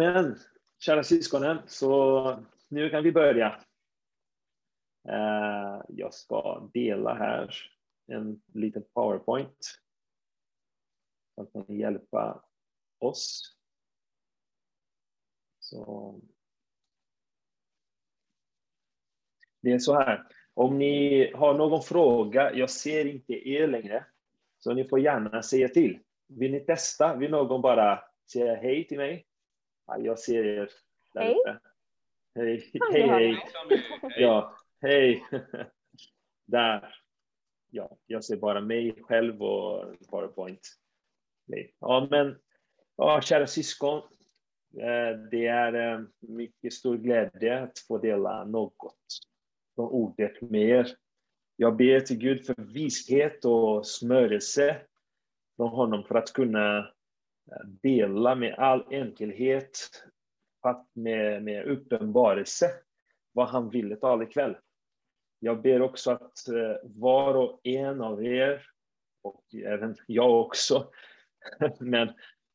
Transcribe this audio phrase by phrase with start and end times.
[0.00, 0.36] Amen.
[0.78, 3.64] Kära syskonen, så nu kan vi börja.
[5.08, 7.54] Eh, jag ska dela här
[8.06, 9.80] en liten powerpoint
[11.34, 12.44] som kan hjälpa
[12.98, 13.56] oss.
[15.58, 16.20] Så.
[19.60, 24.06] Det är så här, om ni har någon fråga, jag ser inte er längre,
[24.58, 25.98] så ni får gärna säga till.
[26.26, 27.16] Vill ni testa?
[27.16, 29.26] Vill någon bara säga hej till mig?
[29.90, 30.70] Ja, jag ser er
[31.14, 31.34] där Hej.
[31.34, 31.58] uppe.
[32.34, 33.38] Hej, hej, hej.
[34.18, 35.24] Ja, hej.
[36.46, 36.94] Där.
[37.70, 40.60] Ja, jag ser bara mig själv och PowerPoint.
[41.80, 42.38] Ja, men
[42.96, 43.98] ja, kära syskon.
[44.78, 48.96] eh, Det är eh, mycket stor glädje att få dela något
[49.74, 50.88] från ordet med er.
[51.56, 54.76] Jag ber till Gud för vishet och smörelse
[55.56, 56.92] från honom för att kunna
[57.82, 59.78] dela med all enkelhet,
[60.62, 62.70] fast med, med uppenbarelse,
[63.32, 64.56] vad han ville tala ikväll.
[65.38, 68.66] Jag ber också att eh, var och en av er,
[69.22, 70.90] och även jag också,
[71.80, 72.08] men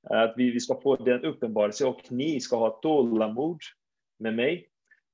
[0.09, 3.59] eh, att vi, vi ska få den uppenbarelse och ni ska ha tålamod
[4.19, 4.69] med mig.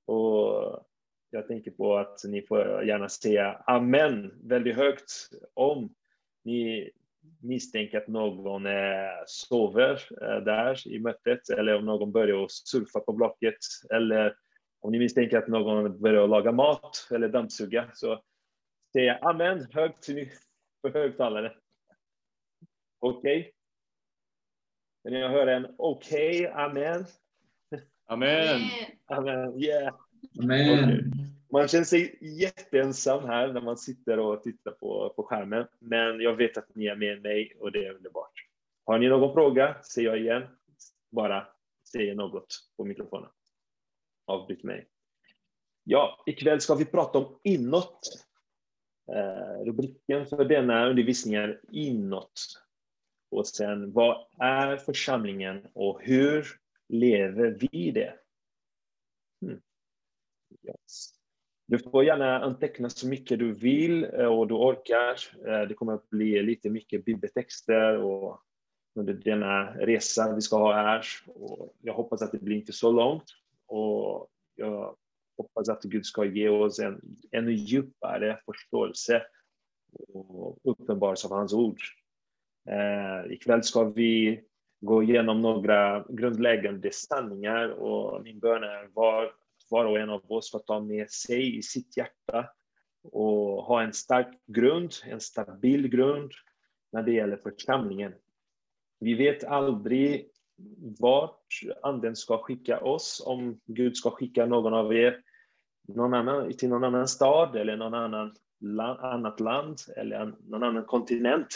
[0.06, 0.86] Och
[1.30, 5.12] jag tänker på att ni får gärna säga amen väldigt högt
[5.54, 5.96] om
[6.44, 6.92] ni
[7.42, 8.72] misstänker att någon eh,
[9.26, 9.92] sover
[10.22, 13.58] eh, där i mötet eller om någon börjar surfa på blocket
[13.94, 14.36] eller
[14.80, 18.24] om ni misstänker att någon börjar laga mat eller dammsuga så
[18.94, 20.30] säg amen högt till-
[20.82, 21.54] på högtalare.
[23.00, 23.52] Okej?
[25.04, 27.06] Kan jag höra en okej, amen?
[28.06, 28.62] Amen.
[29.06, 29.94] Amen, yeah.
[30.40, 30.84] Amen.
[30.84, 31.21] Okej.
[31.52, 36.36] Man känner sig jätteensam här när man sitter och tittar på, på skärmen, men jag
[36.36, 38.48] vet att ni är med mig och det är underbart.
[38.86, 40.44] Har ni någon fråga, säger jag igen,
[41.12, 41.48] bara
[41.92, 43.30] säg något på mikrofonen.
[44.26, 44.88] Avbryt mig.
[45.84, 48.26] Ja, ikväll ska vi prata om inåt.
[49.12, 52.64] Eh, rubriken för denna undervisning är inåt.
[53.32, 56.48] Och sen, vad är församlingen och hur
[56.88, 58.20] lever vi det?
[59.42, 59.62] Hmm.
[60.68, 61.21] Yes.
[61.72, 65.16] Du får gärna anteckna så mycket du vill eh, och du orkar.
[65.48, 68.42] Eh, det kommer att bli lite mycket bibeltexter och
[68.96, 71.06] under denna resa vi ska ha här.
[71.28, 73.24] Och jag hoppas att det blir inte så långt.
[73.68, 74.96] Och jag
[75.38, 77.02] hoppas att Gud ska ge oss en
[77.32, 79.24] ännu djupare förståelse
[80.14, 81.80] och uppenbarelse av hans ord.
[82.70, 84.42] Eh, ikväll ska vi
[84.82, 89.32] gå igenom några grundläggande sanningar och min bön är var,
[89.72, 92.50] var och en av oss får ta med sig i sitt hjärta
[93.04, 96.32] och ha en stark grund, en stabil grund
[96.92, 98.14] när det gäller församlingen.
[99.00, 100.30] Vi vet aldrig
[101.00, 101.46] vart
[101.82, 105.22] anden ska skicka oss, om Gud ska skicka någon av er
[105.88, 110.86] någon annan, till någon annan stad eller någon annan land, annat land eller någon annan
[110.86, 111.48] kontinent.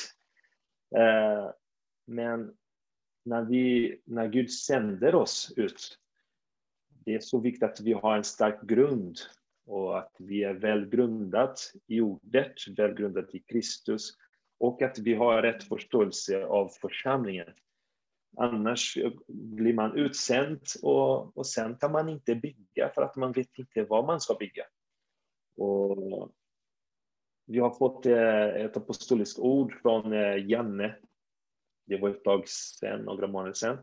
[0.96, 1.52] Eh,
[2.08, 2.54] men
[3.26, 5.98] när, vi, när Gud sänder oss ut,
[7.06, 9.18] det är så viktigt att vi har en stark grund
[9.66, 14.18] och att vi är välgrundat i ordet, välgrundat i Kristus
[14.58, 17.54] och att vi har rätt förståelse av församlingen.
[18.38, 23.58] Annars blir man utsänd och, och sen kan man inte bygga för att man vet
[23.58, 24.64] inte vad man ska bygga.
[25.58, 26.32] Och
[27.46, 30.96] vi har fått eh, ett apostoliskt ord från eh, Janne.
[31.88, 33.78] Det var ett tag sedan, några månader sedan.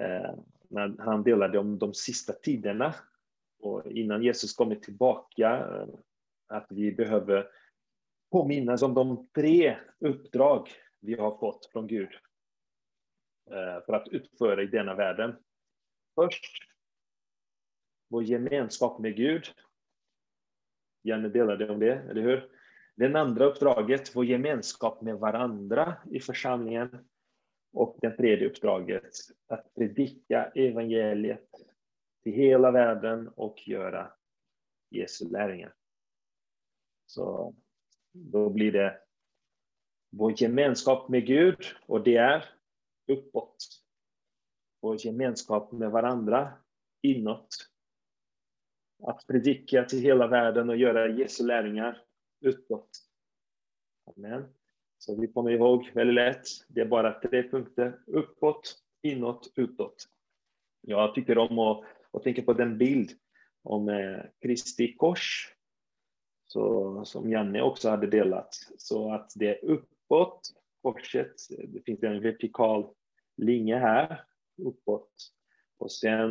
[0.00, 0.34] Eh,
[0.68, 2.94] när han delade om de sista tiderna.
[3.60, 5.88] Och innan Jesus kommer tillbaka, eh,
[6.46, 7.48] att vi behöver
[8.32, 10.68] påminnas om de tre uppdrag
[11.00, 12.08] vi har fått från Gud
[13.50, 15.36] eh, för att utföra i denna världen.
[16.14, 16.44] Först,
[18.08, 19.44] vår gemenskap med Gud.
[21.02, 22.50] Janne delade om det, eller hur?
[22.94, 27.08] Det andra uppdraget, vår gemenskap med varandra i församlingen.
[27.76, 29.10] Och det tredje uppdraget,
[29.46, 31.50] att predika evangeliet
[32.22, 34.12] till hela världen och göra
[34.90, 35.74] Jesu lärjungar.
[37.06, 37.54] Så
[38.12, 39.00] då blir det
[40.10, 42.44] vår gemenskap med Gud och det är
[43.06, 43.56] uppåt.
[44.80, 46.52] Vår gemenskap med varandra
[47.02, 47.48] inåt.
[49.02, 52.02] Att predika till hela världen och göra Jesu lärjungar
[52.40, 52.90] utåt.
[54.16, 54.55] Amen.
[55.06, 57.98] Så vi kommer ihåg väldigt lätt, det är bara tre punkter.
[58.06, 60.08] Uppåt, inåt, utåt.
[60.80, 63.10] Jag tycker om att, att tänka på den bild
[63.62, 65.54] om eh, Kristi kors,
[66.46, 68.48] så, som Janne också hade delat.
[68.78, 70.40] Så att det är uppåt,
[70.82, 71.34] korset,
[71.68, 72.86] det finns en vertikal
[73.36, 74.24] linje här,
[74.62, 75.12] uppåt.
[75.78, 76.30] Och sen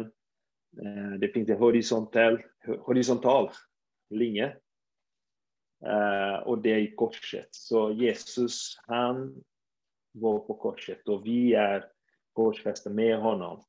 [0.81, 2.43] eh, det finns en horisontal,
[2.79, 3.49] horisontal
[4.09, 4.57] linje.
[5.81, 7.47] Eh, och det är i korset.
[7.51, 9.43] Så Jesus, han
[10.11, 11.91] var på korset och vi är
[12.33, 13.63] korsfästa med honom.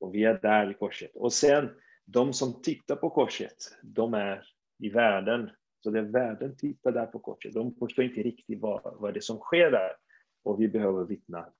[0.00, 1.16] Och vi är där i korset.
[1.16, 4.46] Och sen, de som tittar på korset, de är
[4.78, 5.50] i världen.
[5.82, 9.20] Så det världen tittar där på korset, de förstår inte riktigt vad, vad det är
[9.20, 9.96] som sker där.
[10.42, 11.52] Och vi behöver vittna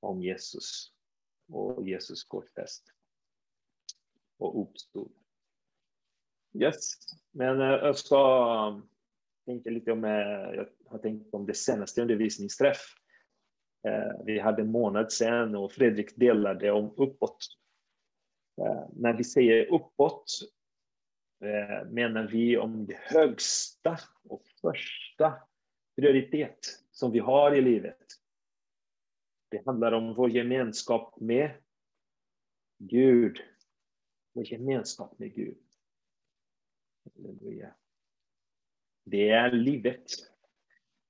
[0.00, 0.92] om Jesus
[1.48, 2.84] och Jesus korsfäst
[4.38, 5.12] och uppstod.
[6.54, 6.96] Yes,
[7.30, 8.82] men eh, jag ska
[9.44, 10.10] tänker lite om, eh,
[10.54, 12.94] jag har tänkt om det senaste undervisningsträff.
[13.88, 17.38] Eh, vi hade en månad sedan och Fredrik delade om uppåt.
[18.60, 20.40] Eh, när vi säger uppåt
[21.90, 23.98] menar vi om det högsta
[24.28, 25.34] och första
[25.96, 26.58] prioritet
[26.90, 28.06] som vi har i livet.
[29.48, 31.50] Det handlar om vår gemenskap med
[32.78, 33.38] Gud.
[34.32, 35.58] Vår gemenskap med Gud.
[37.04, 37.74] Halleluja.
[39.04, 40.04] Det är livet.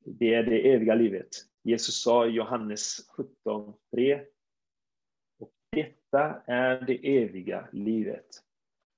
[0.05, 1.29] Det är det eviga livet.
[1.63, 3.11] Jesus sa i Johannes
[3.45, 4.25] 17.3
[5.39, 8.27] och detta är det eviga livet.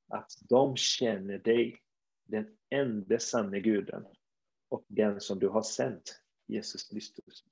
[0.09, 1.81] Att de känner dig,
[2.25, 4.07] den enda sanne guden
[4.69, 7.45] och den som du har sänt, Jesus Kristus.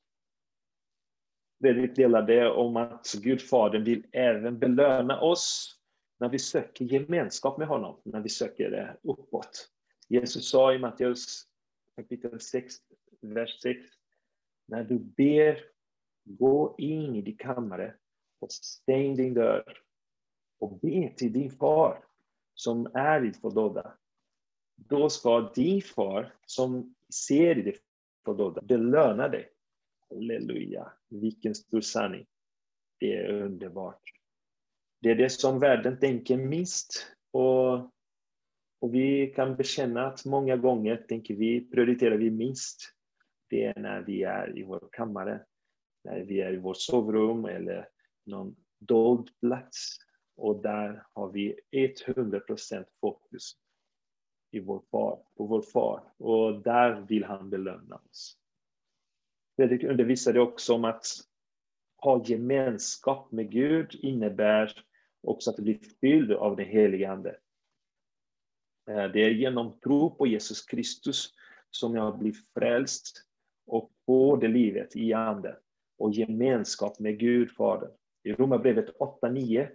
[1.60, 5.78] Fredrik delade om att Gud Fadern vill även belöna oss
[6.20, 9.71] när vi söker gemenskap med honom, när vi söker det uppåt.
[10.12, 11.46] Jesus sa i Matteus
[11.96, 12.74] kapitel 6,
[13.20, 13.80] vers 6,
[14.66, 15.64] när du ber,
[16.24, 17.94] gå in i din kammare
[18.38, 19.78] och stäng din dörr
[20.58, 22.04] och be till din far
[22.54, 23.94] som är i fördolda.
[24.76, 26.94] Då ska din far som
[27.26, 27.76] ser i det
[28.24, 29.48] fördolda belöna dig.
[30.08, 32.26] Halleluja, vilken stor sanning.
[32.98, 34.02] Det är underbart.
[35.00, 37.06] Det är det som världen tänker minst.
[37.30, 37.92] Och,
[38.82, 42.81] och vi kan bekänna att många gånger tänker vi, prioriterar vi minst.
[43.50, 45.44] Det är när vi är i vår kammare,
[46.05, 47.88] när vi är i vårt sovrum eller
[48.26, 49.99] någon dold plats.
[50.37, 53.52] Och där har vi 100% fokus
[54.50, 56.02] i vår far, på vår far.
[56.17, 58.38] Och där vill han belöna oss.
[59.56, 61.05] Fredrik undervisade också om att
[61.96, 64.84] ha gemenskap med Gud innebär
[65.20, 67.37] också att bli fylld av den helige Ande.
[68.90, 71.34] Eh, det är genom tro på Jesus Kristus
[71.70, 73.25] som jag blir frälst
[73.67, 75.56] och får det livet i Anden
[75.99, 77.90] och gemenskap med Gud Fadern.
[78.25, 79.69] I Romarbrevet 8.9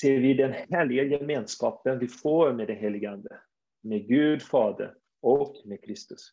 [0.00, 3.40] ser vi den härliga gemenskapen vi får med den helige Ande,
[3.82, 6.32] med Gud Fader och med Kristus.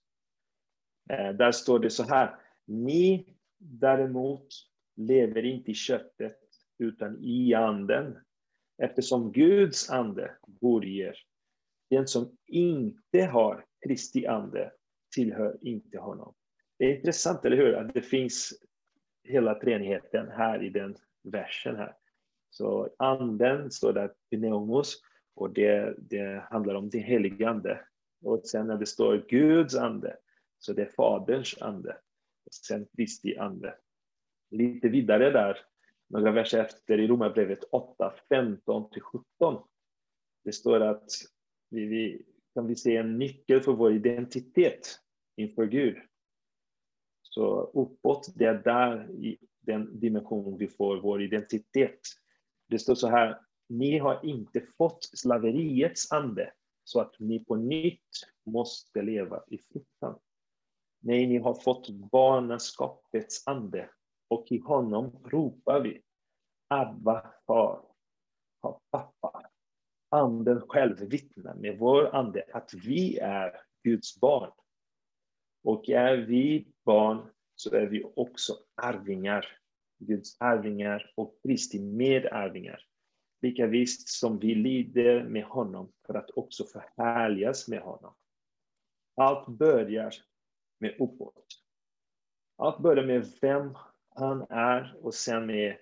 [1.10, 2.36] Eh, där står det så här,
[2.66, 4.48] ni däremot
[4.96, 6.38] lever inte i köttet
[6.78, 8.18] utan i anden
[8.84, 11.18] eftersom Guds ande bor i er.
[11.90, 14.72] Den som inte har Kristi ande
[15.16, 16.34] tillhör inte honom.
[16.80, 17.74] Det är intressant, eller hur?
[17.74, 18.54] Att det finns
[19.24, 21.96] hela treenigheten här i den versen här.
[22.50, 25.02] Så anden står där, pneumos,
[25.36, 27.86] och det, det handlar om den helige ande.
[28.22, 30.18] Och sen när det står Guds ande,
[30.60, 31.98] så det är Faderns ande.
[32.46, 33.76] Och sen Kristi ande.
[34.52, 35.58] Lite vidare där
[36.10, 39.64] några verser efter i Romarbrevet 8, 15-17.
[40.44, 41.10] Det står att
[41.70, 45.00] vi, vi kan vi se en nyckel för vår identitet
[45.36, 45.98] inför Gud.
[47.22, 52.00] Så uppåt, det är där i den dimension vi får vår identitet.
[52.70, 58.10] Det står så här, ni har inte fått slaveriets ande så att ni på nytt
[58.46, 60.20] måste leva i fruktan.
[61.00, 63.90] Nej, ni har fått barnaskapets ande
[64.28, 66.02] och i honom ropar vi
[66.70, 67.86] Abba, far,
[68.62, 69.07] pappa.
[70.10, 74.52] Anden själv vittnar med vår ande att vi är Guds barn.
[75.64, 79.58] Och är vi barn så är vi också arvingar.
[80.00, 82.82] Guds arvingar och Kristi medarvingar.
[83.42, 88.16] Lika visst som vi lider med honom för att också förhärligas med honom.
[89.16, 90.14] Allt börjar
[90.80, 91.46] med uppåt.
[92.58, 93.78] Allt börjar med vem
[94.10, 95.78] han är och sen med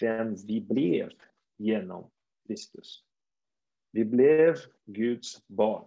[0.00, 1.10] vem vi blev
[1.56, 2.10] genom
[2.46, 3.04] Kristus.
[3.96, 5.84] Vi blev Guds barn.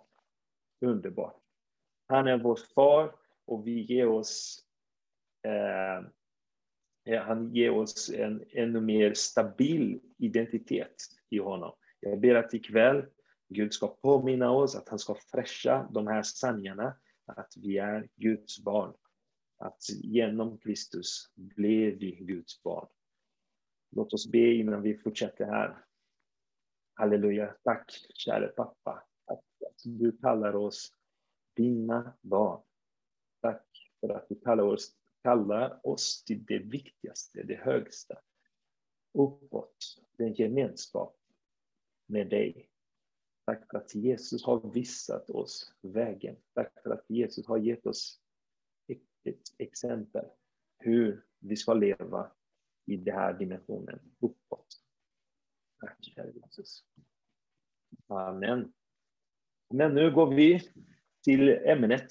[0.81, 1.41] Underbart.
[2.07, 4.63] Han är vår far och vi ger oss
[5.43, 5.97] eh,
[7.13, 10.95] eh, han ger oss en ännu mer stabil identitet
[11.29, 11.75] i honom.
[11.99, 13.05] Jag ber att ikväll
[13.49, 18.63] Gud ska påminna oss, att han ska fräscha de här sanningarna, att vi är Guds
[18.63, 18.93] barn.
[19.57, 22.87] Att genom Kristus blev vi Guds barn.
[23.91, 25.88] Låt oss be innan vi fortsätter här.
[26.99, 27.55] Halleluja.
[27.63, 29.43] Tack, käre pappa, att
[29.83, 30.93] du kallar oss
[31.55, 32.61] dina barn.
[33.41, 33.65] Tack
[33.99, 38.19] för att du kallar oss, kallar oss till det viktigaste, det högsta.
[39.13, 39.77] Uppåt,
[40.17, 41.17] den gemenskap
[42.05, 42.69] med dig.
[43.45, 46.35] Tack för att Jesus har visat oss vägen.
[46.53, 48.21] Tack för att Jesus har gett oss
[49.23, 50.25] ett exempel
[50.77, 52.31] hur vi ska leva
[52.85, 54.78] i den här dimensionen uppåt.
[55.79, 56.83] Tack kära Jesus.
[58.07, 58.73] Amen.
[59.69, 60.61] Men nu går vi
[61.23, 62.07] till ämnet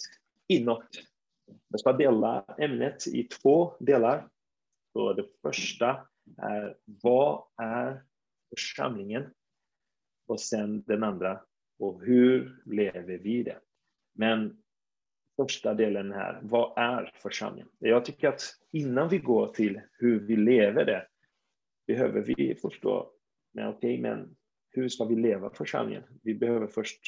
[0.47, 0.89] inåt.
[1.69, 4.29] Jag ska dela ämnet i två delar.
[4.93, 8.03] Så det första är vad är
[8.51, 9.35] församlingen?
[10.27, 11.45] Och sen den andra,
[11.79, 13.61] och hur lever vi det?
[14.13, 14.63] Men
[15.37, 17.69] första delen här, vad är församlingen?
[17.79, 21.07] Jag tycker att innan vi går till hur vi lever det,
[21.87, 23.13] behöver vi förstå,
[23.53, 24.37] men okej, okay, men
[24.71, 26.03] hur ska vi leva församlingen?
[26.23, 27.01] Vi behöver först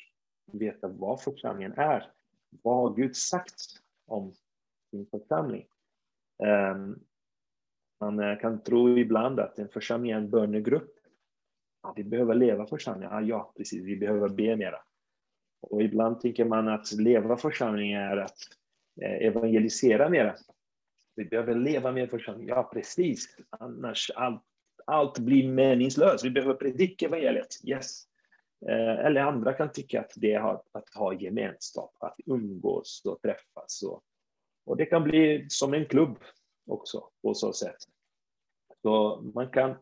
[0.52, 2.11] veta vad församlingen är.
[2.62, 3.61] Vad har Gud sagt
[4.06, 4.35] om
[4.90, 5.66] sin församling?
[6.42, 7.04] Um,
[8.00, 10.94] man eh, kan tro ibland att en församling är en bönegrupp.
[11.82, 13.12] Ja, vi behöver leva församlingen.
[13.12, 14.78] Ja, ah, ja, precis, vi behöver be mera.
[15.61, 18.38] Och ibland tänker man att leva församlingen är att
[19.02, 20.35] eh, evangelisera mera.
[21.16, 22.49] Vi behöver leva med församling.
[22.49, 23.37] Ja, precis.
[23.50, 24.42] Annars allt,
[24.90, 26.25] allt blir meningslöst.
[26.25, 27.61] Vi behöver predika evangeliet.
[27.64, 28.04] Yes.
[28.68, 33.82] Eh, eller andra kan tycka att det är att ha gemenskap, att umgås och träffas.
[33.82, 34.02] Och,
[34.64, 36.18] och det kan bli som en klubb
[36.66, 37.76] också på så sätt.
[38.82, 39.75] Så man kan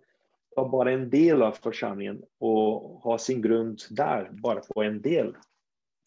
[0.54, 5.36] ta bara en del av församlingen och ha sin grund där, bara på en del.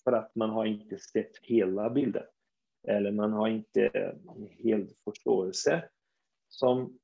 [0.04, 2.24] För att man har inte sett hela bilden.
[2.88, 5.90] Eller man har inte en hel förståelse.
[6.50, 7.00] Som,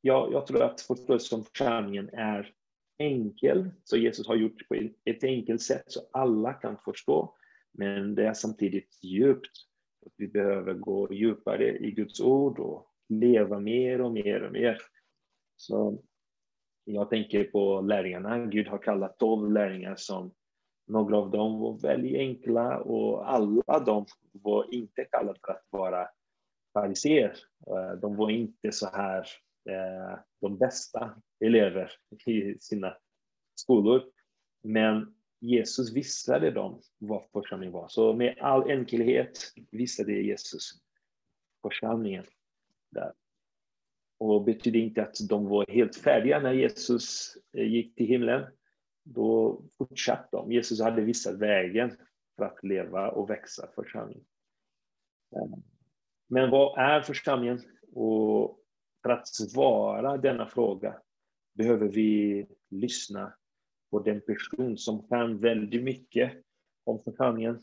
[0.00, 2.54] jag, jag tror att förståelsen om församlingen är
[2.98, 7.34] enkel, så Jesus har gjort det på ett enkelt sätt så alla kan förstå.
[7.72, 9.50] Men det är samtidigt djupt.
[10.16, 14.78] Vi behöver gå djupare i Guds ord och leva mer och mer och mer.
[15.56, 16.02] Så
[16.84, 18.46] jag tänker på lärjungarna.
[18.46, 20.34] Gud har kallat tolv lärjungar som
[20.86, 26.08] några av dem var väldigt enkla och alla de var inte kallade för att vara
[26.72, 27.36] fariséer.
[27.66, 29.26] Eh, de var inte så här
[29.64, 31.92] Eh, de bästa elever
[32.26, 32.96] i sina
[33.54, 34.02] skolor.
[34.62, 37.88] Men Jesus visade dem vad församlingen var.
[37.88, 40.70] Så med all enkelhet visade Jesus
[41.62, 42.24] församlingen
[42.90, 43.12] där.
[44.18, 48.46] Och betyder inte att de var helt färdiga när Jesus eh, gick till himlen.
[49.02, 50.52] Då fortsatte de.
[50.52, 51.96] Jesus hade visat vägen
[52.36, 54.24] för att leva och växa församlingen.
[55.36, 55.58] Eh,
[56.26, 57.62] men vad är församlingen?
[57.92, 58.59] Och
[59.02, 61.00] för att svara denna fråga
[61.54, 63.34] behöver vi lyssna
[63.90, 66.32] på den person som kan väldigt mycket
[66.84, 67.62] om församlingen.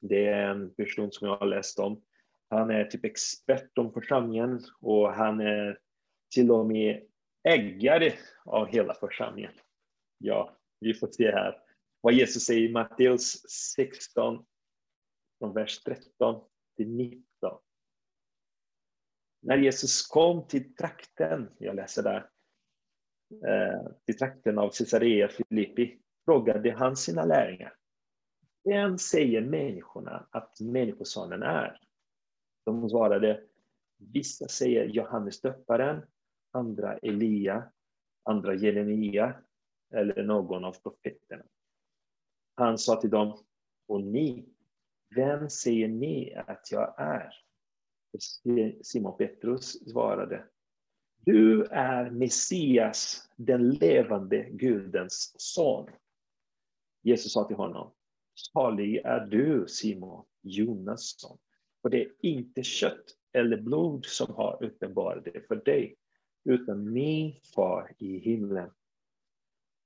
[0.00, 2.02] Det är en person som jag har läst om.
[2.48, 5.78] Han är typ expert om församlingen och han är
[6.34, 7.06] till och med
[7.48, 8.12] ägare
[8.44, 9.52] av hela församlingen.
[10.18, 11.62] Ja, vi får se här
[12.00, 14.44] vad Jesus säger i Matteus 16,
[15.38, 16.44] från vers 13
[16.76, 17.22] till 19.
[19.46, 22.30] När Jesus kom till trakten, jag läser där,
[23.46, 27.74] eh, till trakten av Caesarea Filippi, frågade han sina lärjungar.
[28.64, 31.80] Vem säger människorna att Människosonen är?
[32.64, 33.42] De svarade,
[33.96, 36.02] vissa säger Johannes döparen,
[36.52, 37.72] andra Elia,
[38.22, 39.34] andra Jeremia
[39.94, 41.44] eller någon av profeterna.
[42.54, 43.38] Han sa till dem,
[43.88, 44.48] och ni,
[45.14, 47.45] vem säger ni att jag är?
[48.82, 50.44] Simon Petrus svarade,
[51.24, 55.90] du är Messias, den levande Gudens son.
[57.02, 57.92] Jesus sa till honom,
[58.52, 61.38] salig är du Simon, Jonas son.
[61.82, 65.96] För det är inte kött eller blod som har uppenbarat det för dig,
[66.44, 68.70] utan min far i himlen.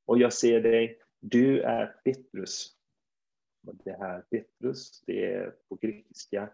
[0.06, 2.76] Och jag säger dig, du är Petrus.
[3.66, 6.50] Och det här Petrus, det är på grekiska.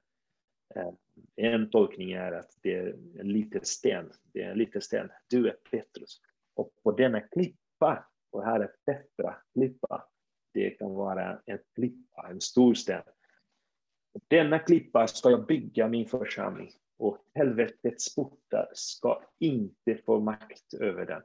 [0.75, 0.93] Eh,
[1.37, 4.13] en tolkning är att det är en liten sten.
[4.33, 5.11] Det är en liten sten.
[5.29, 6.21] Du är Petrus.
[6.55, 10.09] Och på denna klippa, och här är Petra, klippa.
[10.53, 13.03] Det kan vara en klippa, en stor sten.
[14.13, 20.75] På denna klippa ska jag bygga min församling och helvetets portar ska inte få makt
[20.75, 21.23] över den.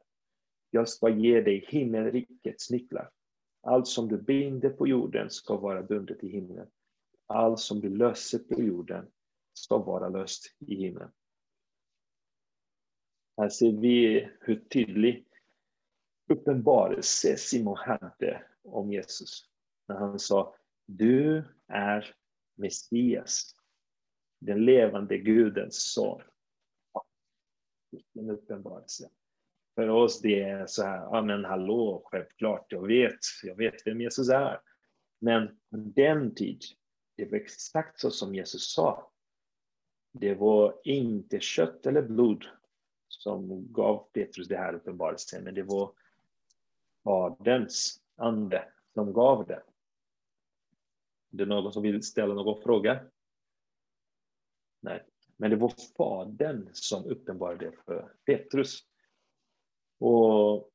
[0.70, 3.10] Jag ska ge dig himmelrikets nycklar.
[3.64, 6.68] Allt som du binder på jorden ska vara bundet i himlen.
[7.28, 9.08] Allt som du löser på jorden
[9.54, 11.12] ska vara löst i himlen.
[13.38, 15.26] Här ser vi hur tydlig
[16.30, 19.50] uppenbarelse Simon hade om Jesus.
[19.88, 20.56] När han sa,
[20.86, 22.16] du är
[22.56, 23.56] Messias,
[24.40, 26.22] den levande Gudens son.
[27.92, 29.10] Vilken uppenbarelse.
[29.76, 34.02] För oss det är så här, ja men hallå, självklart, jag vet, jag vet vem
[34.02, 34.62] Jesus är.
[35.20, 36.62] Men den tid,
[37.18, 39.11] det var exakt så som Jesus sa.
[40.12, 42.46] Det var inte kött eller blod
[43.08, 45.92] som gav Petrus det här uppenbarelsen, men det var
[47.04, 49.64] Faderns ande som gav det.
[51.32, 53.04] Är det någon som vill ställa någon fråga?
[54.80, 55.04] Nej,
[55.38, 58.80] men det var Fadern som uppenbarade det för Petrus.
[60.00, 60.72] Och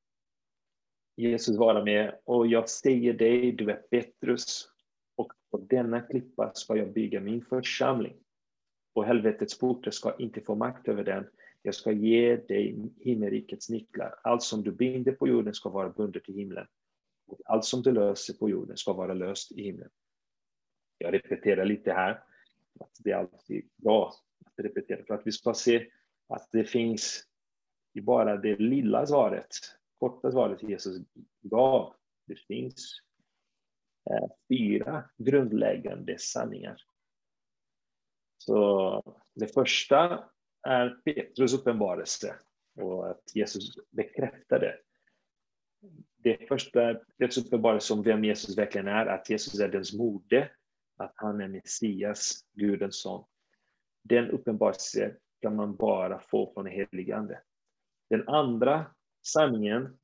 [1.16, 4.70] Jesus var med och jag säger dig, du är Petrus
[5.16, 8.25] och på denna klippa ska jag bygga min församling.
[8.96, 11.26] Och helvetets portar ska inte få makt över den.
[11.62, 14.18] Jag ska ge dig himmelrikets nycklar.
[14.22, 16.66] Allt som du binder på jorden ska vara bundet i himlen.
[17.26, 19.88] Och allt som du löser på jorden ska vara löst i himlen.
[20.98, 22.10] Jag repeterar lite här.
[22.80, 24.14] Att det är alltid bra
[24.46, 25.90] att repetera för att vi ska se
[26.28, 27.24] att det finns
[27.92, 29.48] i bara det lilla svaret,
[29.98, 31.06] korta svaret Jesus
[31.42, 31.94] gav.
[32.26, 33.00] Det finns
[34.10, 36.82] eh, fyra grundläggande sanningar.
[38.38, 39.02] Så
[39.34, 40.24] det första
[40.62, 42.34] är Petrus uppenbarelse
[42.76, 44.78] och att Jesus bekräftar Det
[46.16, 50.50] Det första är Petrus uppenbarelse om vem Jesus verkligen är, att Jesus är dens mode,
[50.96, 53.24] att han är Messias, Gudens son.
[54.02, 57.40] Den uppenbarelse kan man bara få från den helige Ande.
[58.10, 58.86] Den andra
[59.22, 59.98] sanningen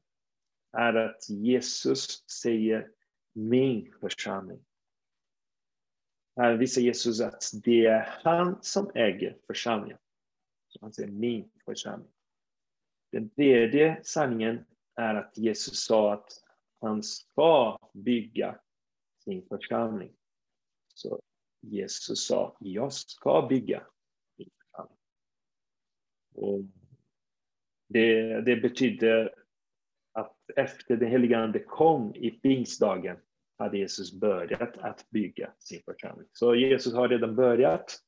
[0.72, 2.90] är att Jesus säger
[3.32, 4.64] min församling.
[6.36, 9.98] Här visar Jesus att det är han som äger församlingen.
[10.68, 12.12] Så han säger min församling.
[13.12, 14.64] Den tredje sanningen
[14.94, 16.32] är att Jesus sa att
[16.80, 18.60] han ska bygga
[19.24, 20.12] sin församling.
[20.94, 21.20] Så
[21.60, 23.86] Jesus sa, jag ska bygga
[24.38, 24.98] min församling.
[26.34, 26.60] Och
[27.88, 29.34] det, det betyder
[30.12, 33.16] att efter den helige Ande kom i pingstdagen
[33.58, 36.28] hade Jesus börjat att bygga sin församling.
[36.32, 37.98] Så Jesus har redan börjat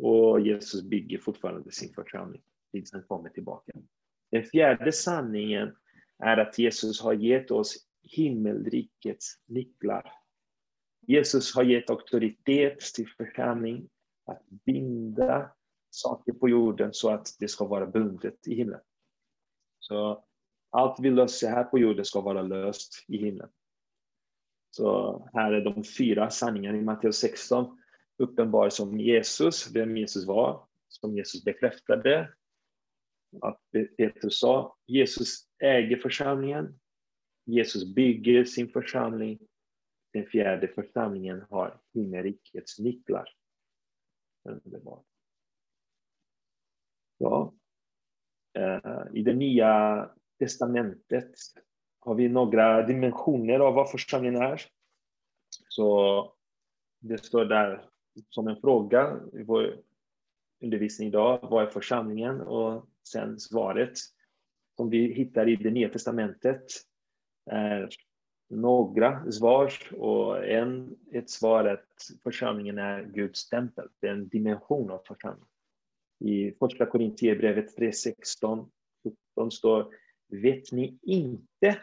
[0.00, 3.72] och Jesus bygger fortfarande sin församling tills han kommer tillbaka.
[4.30, 5.76] Den fjärde sanningen
[6.18, 10.12] är att Jesus har gett oss himmelrikets nycklar.
[11.06, 13.88] Jesus har gett auktoritet till församling
[14.24, 15.50] att binda
[15.90, 18.80] saker på jorden så att det ska vara bundet i himlen.
[19.80, 20.24] Så
[20.70, 23.48] allt vi löser här på jorden ska vara löst i himlen.
[24.70, 27.78] Så här är de fyra sanningarna i Matteus 16
[28.16, 32.34] uppenbar som Jesus, vem Jesus var, som Jesus bekräftade.
[33.40, 33.60] Att
[33.96, 36.80] Petrus sa, Jesus äger församlingen.
[37.44, 39.38] Jesus bygger sin församling.
[40.12, 43.28] Den fjärde församlingen har himmelrikets nycklar.
[44.44, 45.06] Underbart.
[47.18, 47.54] Ja.
[48.54, 51.34] Eh, I det nya testamentet
[52.00, 54.62] har vi några dimensioner av vad församlingen är.
[55.68, 56.32] Så
[57.00, 57.84] det står där
[58.28, 59.76] som en fråga i vår
[60.62, 61.38] undervisning idag.
[61.42, 62.40] Vad är församlingen?
[62.40, 63.92] Och sen svaret
[64.76, 66.64] som vi hittar i det nya testamentet
[67.50, 67.88] är
[68.50, 73.88] några svar och en, ett svar är att församlingen är Guds tempel.
[74.00, 75.48] Det är en dimension av församlingen.
[76.20, 78.68] I första Korintierbrevet 3.16
[79.36, 79.94] 17 står
[80.28, 81.82] Vet ni inte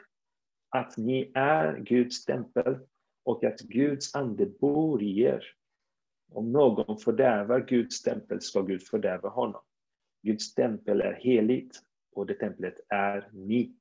[0.69, 2.79] att ni är Guds tempel
[3.23, 5.43] och att Guds ande bor i er?
[6.31, 9.61] Om någon fördärvar Guds tempel ska Gud fördärva honom.
[10.21, 11.81] Guds tempel är heligt
[12.11, 13.75] och det templet är ni.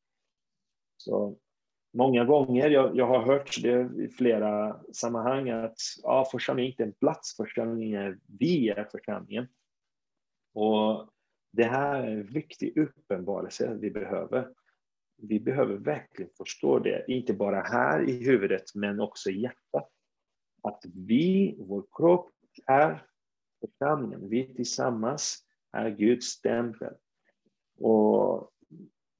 [0.97, 1.39] Så
[1.93, 6.83] många gånger, jag, jag har hört det i flera sammanhang, att ja, församlingen är inte
[6.83, 9.47] en plats, församlingen är vi är församlingen.
[10.55, 11.14] Och
[11.57, 14.49] det här är en viktig uppenbarelse vi behöver.
[15.17, 19.91] Vi behöver verkligen förstå det, inte bara här i huvudet, men också i hjärtat.
[20.63, 22.31] Att vi, vår kropp,
[22.67, 23.07] är
[23.61, 24.29] församlingen.
[24.29, 26.95] Vi tillsammans är Guds stämpel.
[27.79, 28.51] Och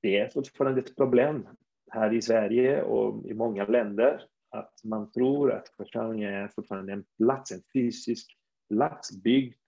[0.03, 1.49] det är fortfarande ett problem
[1.91, 7.05] här i Sverige och i många länder att man tror att församlingen är fortfarande en
[7.17, 9.59] plats, en fysisk plats byggd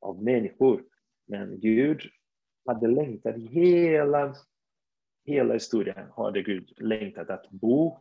[0.00, 0.82] av människor.
[1.32, 2.00] Men Gud
[2.66, 4.34] hade längtat hela,
[5.24, 7.98] hela historien, hade Gud längtat att bo,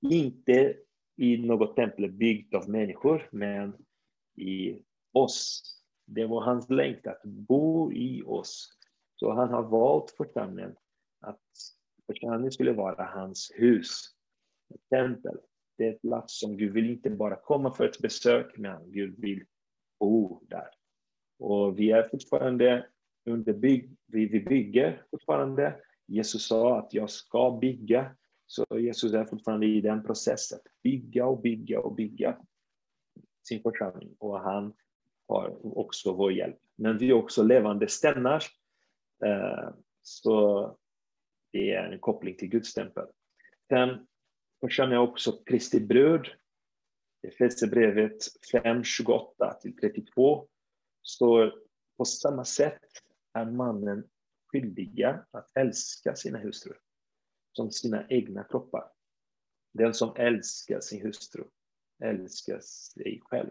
[0.00, 0.76] inte
[1.16, 3.76] i något tempel byggt av människor, men
[4.36, 5.62] i oss.
[6.06, 8.68] Det var hans längtan att bo i oss.
[9.16, 10.76] Så han har valt församlingen
[11.20, 11.40] att
[12.06, 14.04] Församlingen skulle vara hans hus,
[14.74, 15.38] ett tempel.
[15.78, 19.18] Det är ett plats som Gud vill inte bara komma för ett besök, men Gud
[19.18, 19.44] vill
[20.00, 20.68] bo där.
[21.42, 22.86] Och vi är fortfarande
[23.24, 25.80] under bygg, vi, vi bygger fortfarande.
[26.06, 28.16] Jesus sa att jag ska bygga.
[28.46, 30.58] Så Jesus är fortfarande i den processen.
[30.82, 32.38] Bygga och bygga och bygga
[33.48, 34.16] sin församling.
[34.18, 34.74] Och han
[35.28, 36.58] har också vår hjälp.
[36.76, 38.42] Men vi är också levande stenar.
[39.24, 39.68] Eh,
[40.02, 40.76] så
[41.52, 43.06] det är en koppling till Guds tempel.
[43.68, 44.06] Sen
[44.60, 46.28] församlingen är också Kristi bröd.
[47.22, 48.18] Efesierbrevet
[48.52, 50.48] 5, 28 till 32
[51.02, 51.54] står
[51.96, 52.82] på samma sätt
[53.32, 54.08] är mannen
[54.46, 56.78] skyldiga att älska sina hustrur
[57.52, 58.92] som sina egna kroppar.
[59.72, 61.44] Den som älskar sin hustru
[62.02, 63.50] älskar sig själv.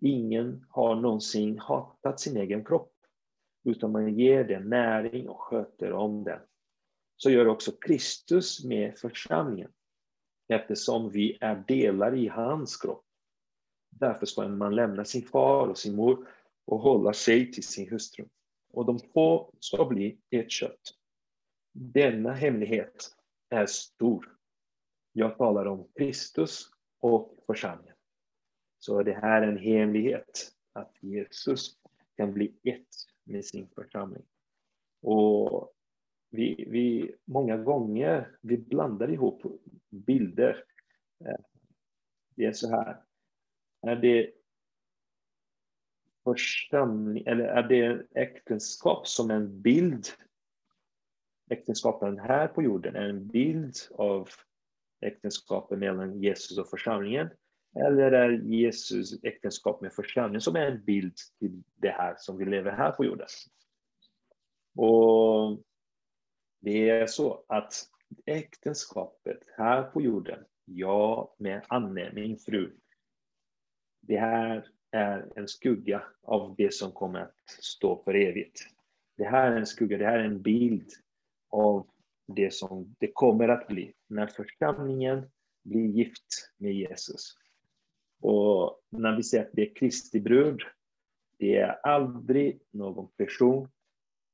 [0.00, 2.92] Ingen har någonsin hatat sin egen kropp,
[3.64, 6.40] utan man ger den näring och sköter om den.
[7.16, 9.72] Så gör också Kristus med församlingen,
[10.48, 13.04] eftersom vi är delar i hans kropp.
[13.90, 16.28] Därför ska en man lämna sin far och sin mor
[16.64, 18.24] och hålla sig till sin hustru.
[18.70, 20.94] Och de två ska bli ett kött.
[21.72, 23.16] Denna hemlighet
[23.48, 24.36] är stor.
[25.12, 27.96] Jag talar om Kristus och församlingen.
[28.78, 31.78] Så det här är en hemlighet, att Jesus
[32.16, 32.88] kan bli ett
[33.24, 34.22] med sin församling.
[35.02, 35.72] Och
[36.30, 39.42] vi, vi, många gånger vi blandar ihop
[39.90, 40.64] bilder.
[41.24, 41.40] Eh,
[42.34, 43.02] det är så här.
[43.82, 44.30] Är det
[46.24, 50.06] församling, eller är det äktenskap som en bild?
[51.50, 54.28] Äktenskapen här på jorden är en bild av
[55.00, 57.30] äktenskapet mellan Jesus och församlingen?
[57.76, 62.44] Eller är Jesus äktenskap med församlingen som är en bild till det här som vi
[62.44, 63.26] lever här på jorden?
[64.76, 65.62] Och
[66.60, 67.72] det är så att
[68.26, 72.76] äktenskapet här på jorden, jag med Anne, min fru,
[74.00, 78.60] det här är en skugga av det som kommer att stå för evigt.
[79.16, 80.90] Det här är en skugga, det här är en bild
[81.50, 81.86] av
[82.26, 85.30] det som det kommer att bli när församlingen
[85.64, 87.36] blir gift med Jesus.
[88.20, 90.60] Och när vi säger att det är Kristi brud,
[91.38, 93.68] det är aldrig någon person.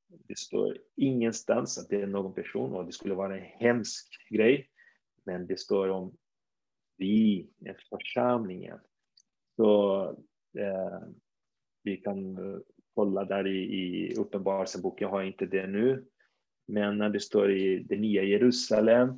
[0.07, 4.69] Det står ingenstans att det är någon person och det skulle vara en hemsk grej.
[5.23, 6.17] Men det står om
[6.97, 7.49] vi,
[7.89, 8.79] församlingen.
[9.55, 10.15] Så
[10.57, 10.99] eh,
[11.83, 12.59] vi kan eh,
[12.95, 16.05] kolla där i, i Uppenbarelseboken, jag har inte det nu.
[16.67, 19.09] Men när det står i det nya Jerusalem,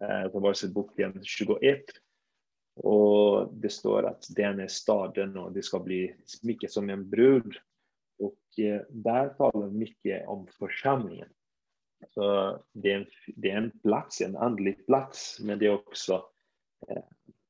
[0.00, 1.80] eh, Uppenbarelseboken 21,
[2.80, 7.56] och det står att den är staden och det ska bli mycket som en brud.
[8.18, 11.28] Och eh, där talar mycket om församlingen.
[12.10, 16.24] Så det, är en, det är en plats, en andlig plats, men det är också
[16.88, 17.02] eh,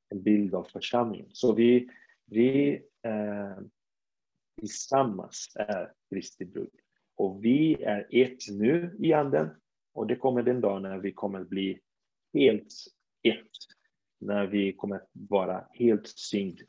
[0.08, 1.28] en bild av församlingen.
[1.32, 1.88] Så vi,
[2.26, 3.58] vi eh,
[4.60, 6.70] tillsammans är Kristi brud.
[7.16, 9.48] Och vi är ett nu i anden.
[9.92, 11.80] Och det kommer den dag när vi kommer att bli
[12.34, 12.74] helt
[13.22, 13.50] ett
[14.20, 16.60] när vi kommer att vara helt synd,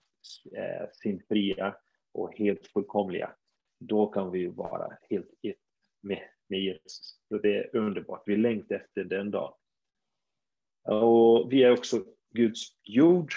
[0.56, 1.75] eh, syndfria
[2.12, 3.36] och helt fullkomliga,
[3.80, 5.58] då kan vi vara helt ett
[6.02, 7.19] med, med Jesus.
[7.28, 8.23] Så det är underbart.
[8.25, 9.54] Vi längtar efter den dagen.
[10.84, 13.34] Och vi är också Guds jord.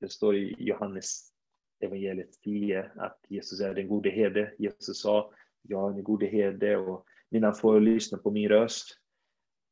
[0.00, 1.32] Det står i Johannes
[1.80, 4.54] evangeliet 10 att Jesus är den gode herde.
[4.58, 8.98] Jesus sa, jag är den gode herde och mina får lyssna på min röst.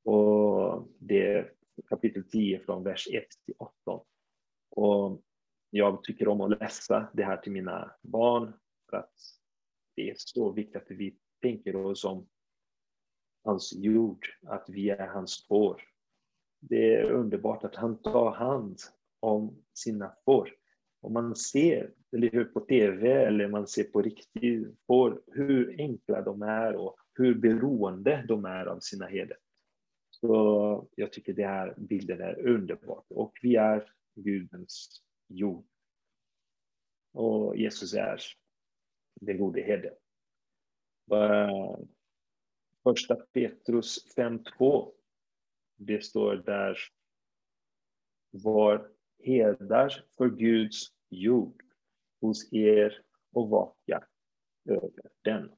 [0.04, 1.50] Och det
[1.88, 4.00] kapitel 10 från vers 1 till 18.
[4.70, 5.22] Och
[5.70, 8.52] jag tycker om att läsa det här till mina barn
[8.90, 9.14] för att
[9.96, 12.28] det är så viktigt att vi tänker oss som
[13.44, 15.82] hans jord, att vi är hans får.
[16.60, 18.78] Det är underbart att han tar hand
[19.20, 20.54] om sina får.
[21.00, 26.22] Och man ser, eller hur, på TV eller man ser på riktigt får, hur enkla
[26.22, 29.38] de är och hur beroende de är av sina herdar.
[30.10, 33.02] Så jag tycker den här bilden är underbar.
[33.08, 35.66] Och vi är Gudens jord.
[37.12, 38.20] Och Jesus är
[39.20, 39.94] den gode herden.
[42.82, 44.92] Första Petrus 5.2.
[45.76, 46.78] Det står där.
[48.30, 51.65] Var herdar för Guds jord
[52.26, 54.04] hos er och vaka
[54.68, 54.90] över
[55.22, 55.50] den.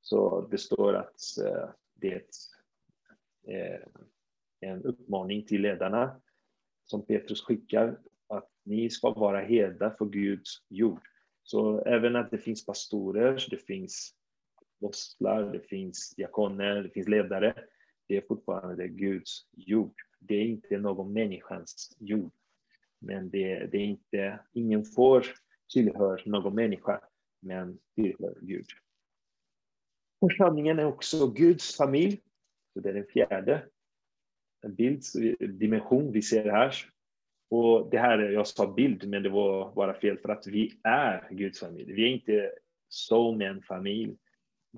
[0.00, 2.28] Så det står att eh, det
[3.46, 3.88] är
[4.60, 6.20] en uppmaning till ledarna
[6.84, 11.00] som Petrus skickar att ni ska vara herdar för Guds jord.
[11.42, 14.14] Så även att det finns pastorer, det finns
[14.56, 17.54] apostlar, det finns diakoner, det finns ledare.
[18.06, 19.94] det är fortfarande Guds jord.
[20.18, 22.32] Det är inte någon människans jord.
[22.98, 25.26] Men det, det är inte, ingen får
[25.72, 27.00] tillhör någon människa,
[27.40, 28.66] men tillhör Gud.
[30.20, 32.20] Församlingen är också Guds familj.
[32.72, 33.66] Så det är den fjärde
[34.68, 35.02] bild,
[35.40, 36.74] dimension vi ser här.
[37.50, 41.28] Och det här, jag sa bild, men det var bara fel för att vi är
[41.30, 41.92] Guds familj.
[41.92, 42.52] Vi är inte
[42.88, 44.16] som en familj,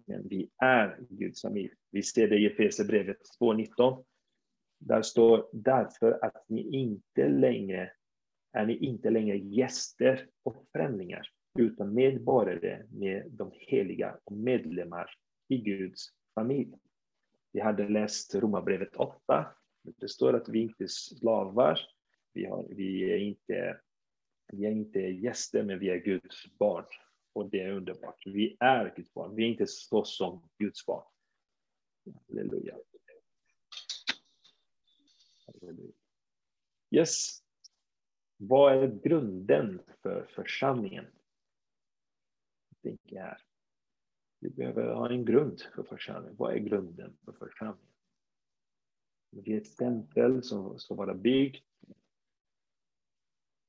[0.06, 1.70] men vi är Guds familj.
[1.90, 4.04] Vi ser det i Efesierbrevet 2.19.
[4.78, 7.92] Där står därför att ni inte längre
[8.54, 15.10] är ni inte längre gäster och främlingar, utan medborgare med de heliga och medlemmar
[15.48, 16.74] i Guds familj.
[17.52, 19.46] Vi hade läst Romarbrevet 8.
[19.82, 21.80] Det står att vi inte är slavar,
[22.32, 23.80] vi, har, vi, är inte,
[24.52, 26.84] vi är inte gäster, men vi är Guds barn.
[27.32, 28.22] Och det är underbart.
[28.26, 29.34] Vi är Guds barn.
[29.34, 31.04] Vi är inte så som Guds barn.
[32.28, 32.76] Halleluja.
[35.46, 35.92] Halleluja.
[36.90, 37.43] Yes.
[38.36, 41.06] Vad är grunden för församlingen?
[42.82, 43.38] Tänker här.
[44.40, 46.36] Vi behöver ha en grund för församlingen.
[46.36, 47.94] Vad är grunden för församlingen?
[49.30, 51.64] Det är ett tempel som ska vara byggt.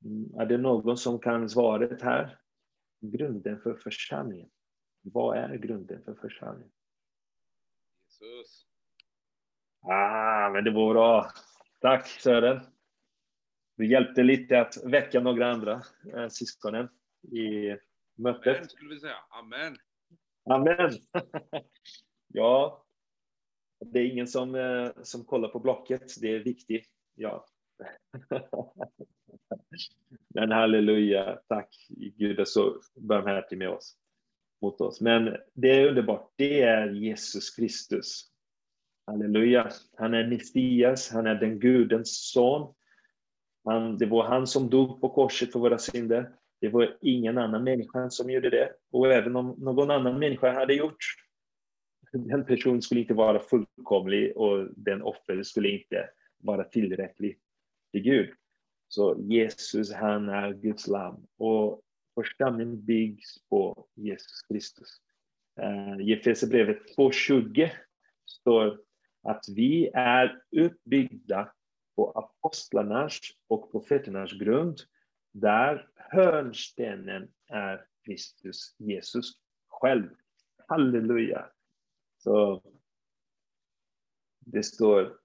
[0.04, 2.40] Mm, är det någon som kan svaret här?
[3.00, 4.50] Grunden för församlingen.
[5.02, 6.72] Vad är grunden för församlingen?
[8.06, 8.68] Jesus.
[9.82, 11.32] Ah, men det var bra.
[11.82, 12.75] Tack Sören.
[13.78, 15.82] Du hjälpte lite att väcka några andra
[16.14, 16.90] eh, syskonen
[17.32, 17.76] i
[18.16, 18.56] mötet.
[18.56, 19.16] Amen, skulle vi säga.
[19.30, 19.78] Amen.
[20.50, 20.92] Amen.
[22.28, 22.86] ja,
[23.86, 26.22] det är ingen som, eh, som kollar på blocket.
[26.22, 26.90] Det är viktigt.
[27.16, 27.46] Ja.
[30.28, 31.88] Men halleluja, tack.
[31.90, 33.98] Gud är så barmhärtig med oss,
[34.62, 35.02] mot oss.
[35.02, 36.34] Men det är underbart.
[36.36, 38.32] Det är Jesus Kristus.
[39.08, 39.72] Halleluja.
[39.98, 42.74] Han är Messias, han är den Gudens son.
[43.66, 46.32] Han, det var han som dog på korset för våra synder.
[46.62, 48.72] Det var ingen annan människa som gjorde det.
[48.92, 50.98] Och även om någon annan människa hade gjort,
[52.12, 57.38] den personen skulle inte vara fullkomlig och den offer skulle inte vara tillräcklig
[57.92, 58.30] till Gud.
[58.88, 61.28] Så Jesus, han är Guds lamm.
[61.38, 61.82] Och
[62.16, 64.90] församlingen byggs på Jesus Kristus.
[65.62, 67.70] Uh, I Efesierbrevet 2.20
[68.26, 68.80] står
[69.24, 71.52] att vi är uppbyggda
[71.96, 74.82] på apostlarnas och profeternas grund,
[75.32, 79.32] där hörnstenen är Kristus Jesus
[79.68, 80.10] själv.
[80.68, 81.50] Halleluja!
[82.18, 82.62] Så
[84.40, 85.20] det står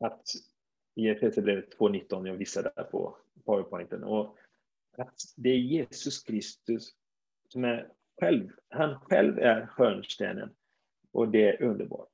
[0.00, 0.28] att
[0.94, 4.38] i Efesierbrevet 2.19, jag visar det på powerpointen, och
[4.98, 6.94] att det är Jesus Kristus
[7.48, 10.56] som är själv, han själv är hörnstenen
[11.12, 12.08] och det är underbart.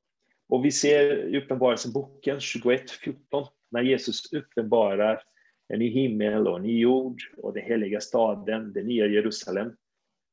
[0.49, 5.23] Och vi ser i Uppenbarelseboken 21.14 när Jesus uppenbarar
[5.69, 9.77] en ny himmel och en ny jord och den heliga staden, det nya Jerusalem.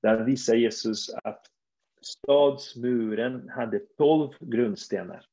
[0.01, 1.45] Där visar Jesus att
[2.01, 5.25] stadsmuren hade tolv grundstenar.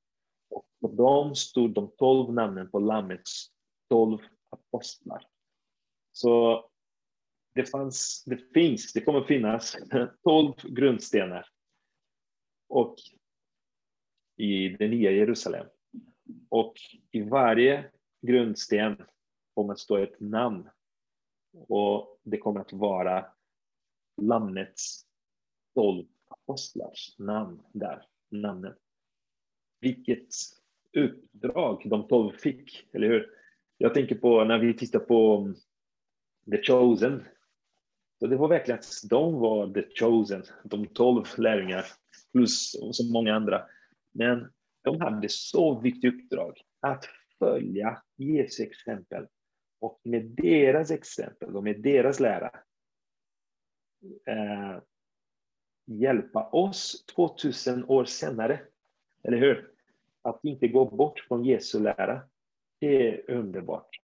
[0.51, 3.51] Och på dem stod de tolv namnen på Lammets
[3.89, 4.19] tolv
[4.51, 5.27] apostlar.
[6.13, 6.65] Så
[7.55, 9.77] det, fanns, det finns, det kommer finnas
[10.23, 11.49] tolv grundstenar.
[12.69, 12.97] Och
[14.37, 15.67] i det nya Jerusalem.
[16.49, 16.75] Och
[17.11, 17.91] i varje
[18.23, 18.97] grundsten
[19.55, 20.69] kommer att stå ett namn.
[21.69, 23.27] Och det kommer att vara
[24.23, 25.07] Lammets
[25.75, 28.75] tolv apostlars namn där, namnen.
[29.81, 30.29] Vilket
[30.93, 33.31] uppdrag de tolv fick, eller hur?
[33.79, 35.55] Jag tänker på när vi tittar på um,
[36.51, 37.25] The Chosen.
[38.19, 41.85] Så det var verkligen att de var the chosen, de tolv lärjungar,
[42.33, 43.67] plus så många andra.
[44.17, 44.53] Men
[44.83, 47.05] de hade så viktigt uppdrag att
[47.39, 49.27] följa Jesu exempel
[49.81, 52.51] och med deras exempel och med deras lära
[54.27, 54.83] eh,
[55.87, 58.61] hjälpa oss 2000 år senare.
[59.23, 59.71] Eller hur?
[60.23, 62.21] Att inte gå bort från Jesu lära.
[62.79, 64.01] Det är underbart.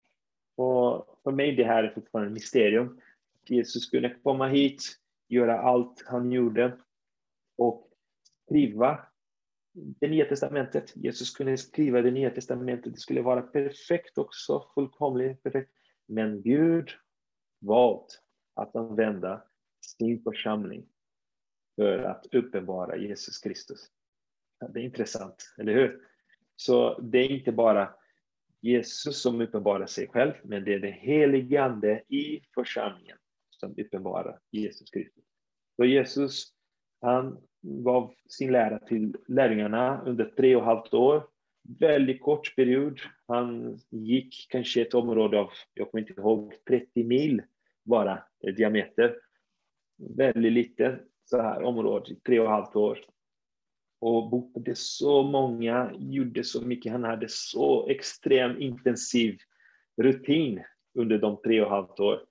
[0.56, 3.00] Och för mig det här är fortfarande ett mysterium.
[3.44, 4.82] Jesus skulle komma hit,
[5.28, 6.78] göra allt han gjorde
[7.56, 7.90] och
[8.44, 9.06] skriva
[9.72, 10.92] det nya testamentet.
[10.96, 12.92] Jesus kunde skriva det nya testamentet.
[12.92, 15.72] Det skulle vara perfekt också, fullkomligt perfekt.
[16.06, 16.90] Men Gud
[17.60, 18.22] valt
[18.54, 19.44] att använda
[19.80, 20.86] sin församling
[21.76, 23.90] för att uppenbara Jesus Kristus.
[24.72, 26.00] Det är intressant, eller hur?
[26.56, 27.94] Så det är inte bara
[28.60, 33.18] Jesus som uppenbarar sig själv, men det är den helige Ande i församlingen
[33.50, 35.24] som uppenbarar Jesus Kristus.
[35.76, 36.52] Så Jesus,
[37.00, 41.26] han gav sin lära till lärjungarna under tre och ett halvt år.
[41.78, 43.00] väldigt kort period.
[43.26, 47.42] Han gick kanske ett område av, jag kommer inte ihåg, 30 mil
[47.82, 49.16] bara i diameter.
[50.16, 52.98] Väldigt litet så här område, tre och ett halvt år.
[54.00, 56.92] Och botade så många, gjorde så mycket.
[56.92, 59.38] Han hade så extremt intensiv
[59.96, 60.62] rutin
[60.94, 62.24] under de tre och ett halvt år.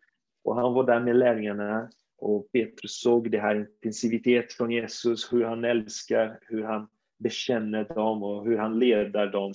[0.43, 1.89] Och han var där med lärjungarna
[2.21, 6.87] och Petrus såg det här intensivitet från Jesus, hur han älskar, hur han
[7.19, 9.53] bekänner dem och hur han leder dem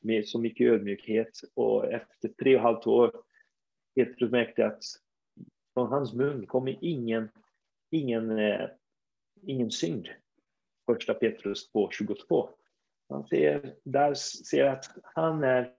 [0.00, 1.40] med så mycket ödmjukhet.
[1.54, 3.12] Och efter tre och ett halvt år,
[3.94, 4.82] Petrus märkte att
[5.74, 7.28] från hans mun kommer ingen,
[7.90, 8.68] ingen, eh,
[9.42, 10.08] ingen synd.
[10.86, 12.48] Första Petrus 2.22.
[13.08, 15.74] Han ser, där ser att han är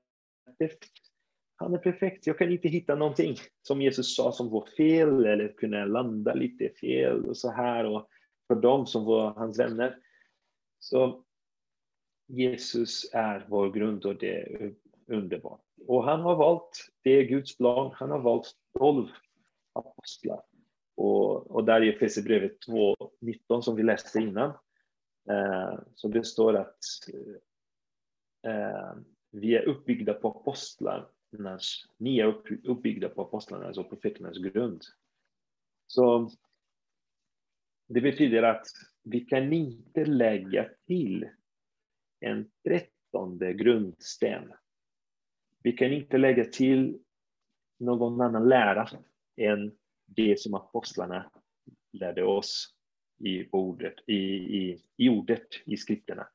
[1.55, 2.27] han är perfekt.
[2.27, 6.69] Jag kan inte hitta någonting som Jesus sa som var fel eller kunde landa lite
[6.69, 7.85] fel och så här.
[7.85, 8.09] Och
[8.47, 9.97] för dem som var hans vänner.
[10.79, 11.23] Så
[12.27, 14.73] Jesus är vår grund och det är
[15.07, 15.61] underbart.
[15.87, 19.07] Och han har valt, det är Guds plan, han har valt tolv
[19.73, 20.41] apostlar.
[20.95, 24.49] Och, och där i Efesierbrevet 2.19 som vi läste innan,
[25.29, 26.79] eh, så det står att
[28.43, 28.93] eh, eh
[29.31, 31.09] vi är uppbyggda på apostlar
[31.97, 34.81] ni är uppbyggda på apostlarnas och profeternas grund.
[35.87, 36.31] Så
[37.87, 38.67] det betyder att
[39.03, 41.29] vi kan inte lägga till
[42.19, 44.53] en trettonde grundsten.
[45.63, 46.99] Vi kan inte lägga till
[47.79, 48.87] någon annan lära
[49.35, 51.31] än det som apostlarna
[51.91, 52.75] lärde oss
[53.19, 56.27] i ordet, i, i, i ordet, i skrifterna.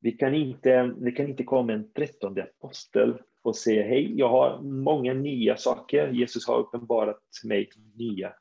[0.00, 4.62] Vi kan inte, det kan inte komma en trettonde apostel och säga hej, jag har
[4.62, 6.08] många nya saker.
[6.08, 8.32] Jesus har uppenbarat mig nya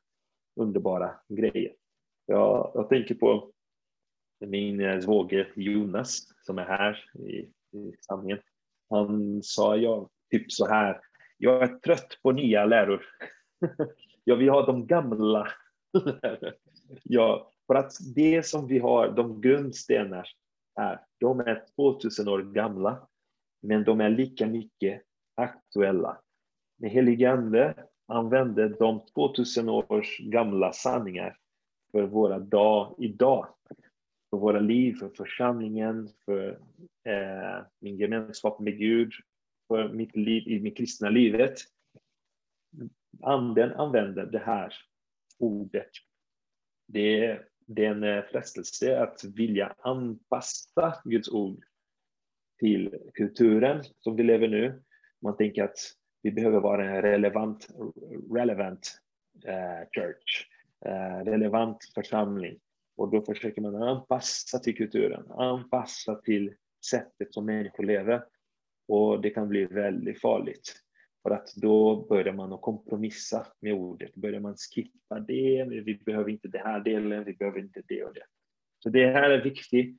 [0.55, 1.73] underbara grejer.
[2.25, 3.51] Jag, jag tänker på
[4.45, 7.37] min eh, svåger Jonas som är här i,
[7.77, 8.39] i samlingen.
[8.89, 11.01] Han sa ja, typ så här.
[11.37, 13.05] Jag är trött på nya läror.
[14.23, 15.47] jag vill ha de gamla.
[17.03, 20.27] ja, för att det som vi har, de grundstenar,
[20.79, 23.07] är, de är 2000 år gamla
[23.67, 25.01] men de är lika mycket
[25.35, 26.17] aktuella.
[26.77, 27.73] Den helige Ande
[28.07, 31.37] använder de 2000 års gamla sanningar
[31.91, 33.47] för våra dag idag.
[34.29, 36.59] För våra liv, för församlingen, för
[37.03, 39.13] eh, min gemenskap med Gud,
[39.67, 41.59] för mitt liv i det kristna livet.
[43.21, 44.73] Anden använder det här
[45.39, 45.89] ordet.
[46.87, 51.65] Det är, det är en eh, frestelse att vilja anpassa Guds ord
[52.59, 54.83] till kulturen som vi lever nu.
[55.21, 55.77] Man tänker att
[56.21, 57.67] vi behöver vara en relevant,
[58.33, 59.01] relevant
[59.47, 60.47] uh, church,
[60.85, 62.59] uh, relevant församling.
[62.97, 66.53] Och då försöker man anpassa till kulturen, anpassa till
[66.89, 68.23] sättet som människor lever.
[68.87, 70.81] Och det kan bli väldigt farligt.
[71.23, 74.15] För att då börjar man att kompromissa med ordet.
[74.15, 78.13] Börjar man skippa det, vi behöver inte den här delen, vi behöver inte det och
[78.13, 78.25] det.
[78.83, 79.97] Så det här är viktigt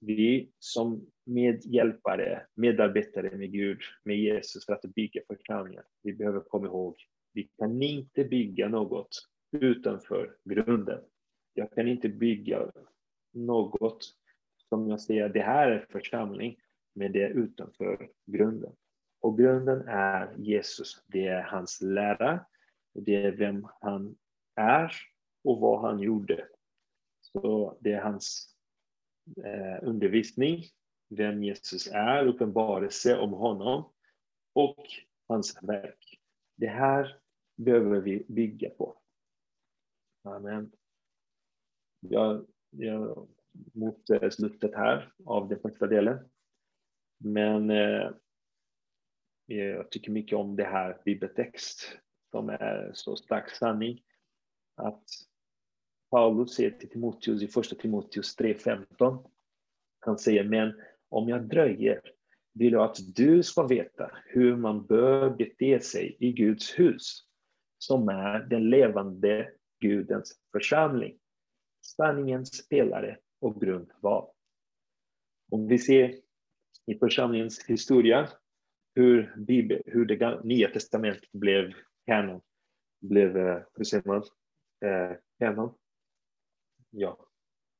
[0.00, 6.66] vi som medhjälpare, medarbetare med Gud, med Jesus för att bygga församlingen, vi behöver komma
[6.66, 6.96] ihåg,
[7.32, 11.00] vi kan inte bygga något utanför grunden.
[11.54, 12.70] Jag kan inte bygga
[13.32, 14.04] något
[14.68, 16.56] som jag säger, det här är församling,
[16.94, 18.72] men det är utanför grunden.
[19.20, 22.46] Och grunden är Jesus, det är hans lära,
[22.94, 24.16] det är vem han
[24.54, 24.92] är
[25.44, 26.48] och vad han gjorde.
[27.20, 28.54] Så det är hans
[29.44, 30.64] eh, undervisning,
[31.08, 33.92] vem Jesus är, uppenbarelse om honom
[34.52, 34.86] och
[35.28, 36.20] hans verk.
[36.56, 37.16] Det här
[37.56, 38.98] behöver vi bygga på.
[40.24, 40.72] Amen.
[42.00, 43.28] Jag, jag
[43.72, 46.30] mot eh, slutet här av den första delen.
[47.18, 48.10] Men eh,
[49.46, 51.98] jag tycker mycket om det här bibeltext
[52.30, 54.02] som är så stark sanning.
[54.74, 55.04] Att
[56.10, 59.30] Paulus säger till Timoteus i första Timoteus 3.15.
[60.00, 62.00] Han säger, men om jag dröjer
[62.54, 67.24] vill jag att du ska veta hur man bör bete sig i Guds hus,
[67.78, 71.18] som är den levande Gudens församling,
[71.80, 74.30] sanningens pelare och grundval.
[75.50, 76.14] Om vi ser
[76.86, 78.28] i församlingens historia
[78.94, 81.72] hur, Bibel, hur det nya testamentet blev
[82.06, 82.40] kanon,
[83.00, 84.22] blev, eh, hur säger man,
[84.84, 85.74] eh, kanon,
[86.90, 87.26] ja,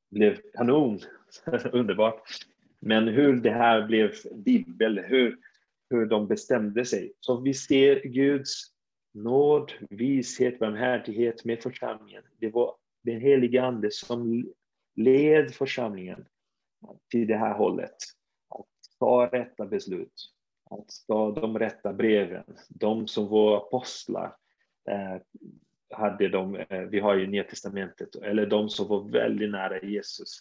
[0.09, 0.99] blev kanon.
[1.71, 2.21] Underbart.
[2.79, 5.37] Men hur det här blev bibel, hur,
[5.89, 7.13] hur de bestämde sig.
[7.19, 8.63] Så vi ser Guds
[9.13, 12.23] nåd, vishet, barmhärtighet med församlingen.
[12.37, 14.53] Det var den helige Ande som
[14.95, 16.25] led församlingen
[17.11, 17.95] till det här hållet.
[18.49, 18.67] Att
[18.99, 20.31] ta rätta beslut,
[20.69, 22.43] att ta de rätta breven.
[22.69, 24.35] De som var apostlar
[24.89, 25.21] eh,
[25.89, 30.39] hade de, eh, vi har ju Nya Testamentet, eller de som var väldigt nära Jesus.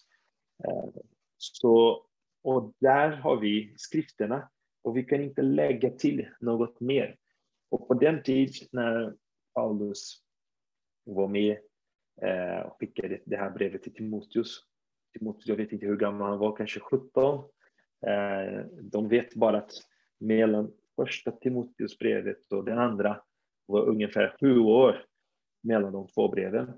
[0.64, 1.01] Eh,
[1.36, 2.05] så,
[2.43, 4.51] och där har vi skrifterna
[4.82, 7.16] och vi kan inte lägga till något mer.
[7.70, 9.14] Och på den tid när
[9.55, 10.22] Paulus
[11.05, 11.59] var med
[12.22, 14.64] eh, och skickade det här brevet till Timoteus.
[15.18, 17.45] Timoteus, jag vet inte hur gammal han var, kanske 17.
[18.07, 19.72] Eh, de vet bara att
[20.20, 23.22] mellan första Timoteusbrevet och det andra
[23.66, 25.05] var ungefär sju år
[25.62, 26.68] mellan de två breven.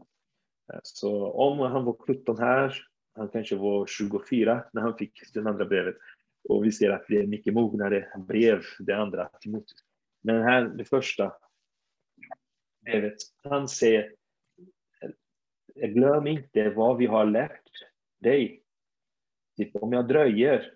[0.73, 2.90] Eh, så om han var 17 här,
[3.21, 5.97] han kanske var 24 när han fick det andra brevet.
[6.49, 9.85] Och vi ser att det är mycket mognare brev, det andra Timoteus.
[10.23, 11.33] Men här, det första
[12.85, 14.15] brevet, han säger
[15.75, 17.71] glöm inte vad vi har lärt
[18.21, 18.63] dig.
[19.57, 20.75] Typ, om jag dröjer,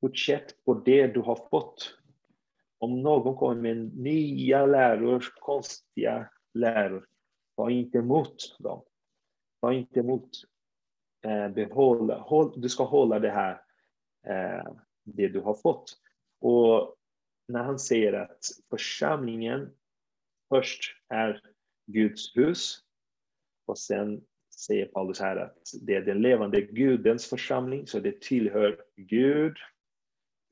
[0.00, 1.98] fortsätt på det du har fått.
[2.78, 7.06] Om någon kommer med nya läror, konstiga läror,
[7.56, 8.84] ta inte emot dem.
[9.60, 10.30] Ta inte emot.
[11.26, 13.60] Eh, behålla, håll, du ska hålla det här,
[14.26, 14.72] eh,
[15.04, 15.98] det du har fått.
[16.40, 16.96] Och
[17.48, 19.70] när han säger att församlingen
[20.48, 21.40] först är
[21.86, 22.78] Guds hus
[23.66, 24.24] och sen
[24.56, 29.56] säger Paulus här att det är den levande Gudens församling, så det tillhör Gud.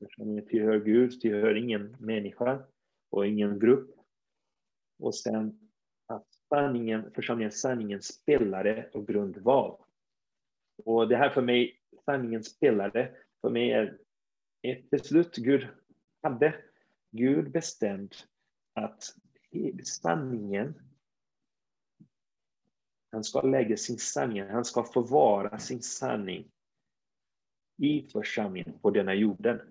[0.03, 2.63] Församlingen tillhör Gud, tillhör ingen människa
[3.11, 3.95] och ingen grupp.
[4.99, 5.59] Och sen
[6.07, 9.84] att sanningen, församlingens sanningens spelare och grundval.
[10.77, 13.11] Och det här för mig, sanningens spelare,
[13.41, 13.97] för mig är
[14.61, 15.67] ett beslut Gud
[16.21, 16.55] hade.
[17.11, 18.27] Gud bestämt
[18.73, 19.15] att
[19.83, 20.81] sanningen
[23.11, 26.51] han ska lägga sin sanning, han ska förvara sin sanning
[27.77, 29.61] i församlingen på denna jorden.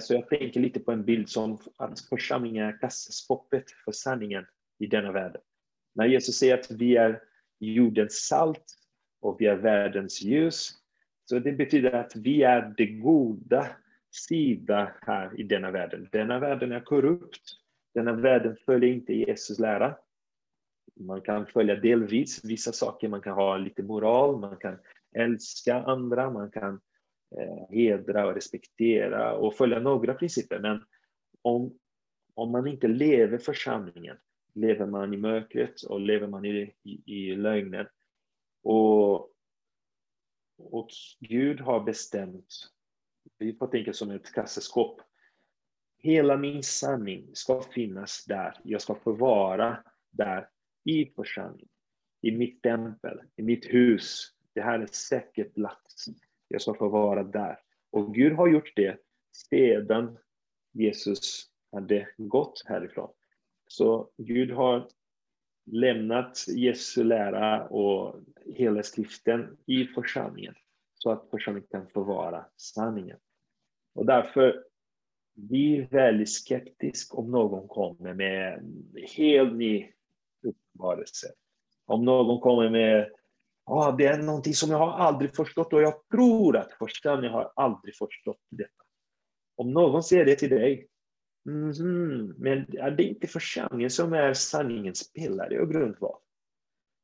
[0.00, 4.46] Så jag tänker lite på en bild som att församlingen är kassaskåpet för sanningen
[4.78, 5.42] i denna världen.
[5.94, 7.22] När Jesus säger att vi är
[7.58, 8.64] jordens salt
[9.20, 10.74] och vi är världens ljus,
[11.24, 13.66] så det betyder att vi är det goda
[14.10, 16.08] sida här i denna världen.
[16.12, 17.42] Denna världen är korrupt.
[17.94, 19.96] Denna världen följer inte Jesus lära.
[21.00, 24.78] Man kan följa delvis vissa saker, man kan ha lite moral, man kan
[25.16, 26.80] älska andra, man kan
[27.36, 30.58] eh, hedra och respektera och följa några principer.
[30.58, 30.84] Men
[31.42, 31.78] om,
[32.34, 34.16] om man inte lever församlingen,
[34.54, 37.86] lever man i mörkret och lever man i, i, i lögnen.
[38.68, 39.30] Och,
[40.58, 40.88] och
[41.20, 42.54] Gud har bestämt,
[43.38, 45.00] vi får tänka som ett kassaskåp,
[45.98, 48.60] hela min sanning ska finnas där.
[48.64, 50.48] Jag ska förvara där
[50.84, 51.68] i församlingen,
[52.20, 54.34] i mitt tempel, i mitt hus.
[54.52, 56.06] Det här är säker plats.
[56.48, 57.58] Jag ska förvara där.
[57.90, 58.98] Och Gud har gjort det
[59.50, 60.18] sedan
[60.72, 63.12] Jesus hade gått härifrån.
[63.66, 64.88] Så Gud har
[65.72, 68.16] lämnat Jesu lära och
[68.46, 70.54] hela skriften i församlingen
[70.94, 73.18] så att församlingen kan förvara sanningen.
[73.94, 74.64] Och därför
[75.34, 78.62] blir väldigt skeptisk om någon kommer med
[79.16, 79.92] helt ny
[80.42, 81.26] uppenbarelse.
[81.86, 83.10] Om någon kommer med
[83.64, 87.52] ah, det är någonting som jag har aldrig förstått och jag tror att församlingen har
[87.56, 88.84] aldrig förstått detta.
[89.56, 90.88] Om någon säger det till dig,
[91.46, 96.16] mm men det är inte församlingen som är sanningens pelare, och grundval?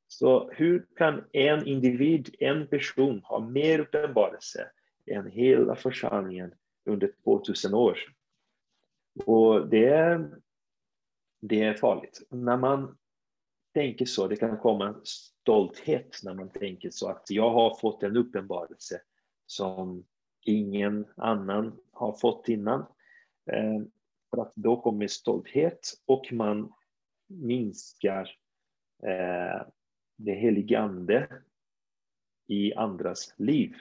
[0.09, 4.71] Så hur kan en individ, en person, ha mer uppenbarelse
[5.07, 6.55] än hela församlingen
[6.85, 7.99] under 2000 år?
[9.27, 10.31] Och det är,
[11.41, 12.27] det är farligt.
[12.31, 12.97] När man
[13.75, 18.17] tänker så, det kan komma stolthet när man tänker så att jag har fått en
[18.17, 19.01] uppenbarelse
[19.47, 20.05] som
[20.45, 22.81] ingen annan har fått innan.
[23.53, 23.81] Eh,
[24.35, 26.73] för att då kommer stolthet och man
[27.27, 28.31] minskar
[29.03, 29.67] eh,
[30.17, 31.29] det heligande
[32.47, 33.75] i andras liv.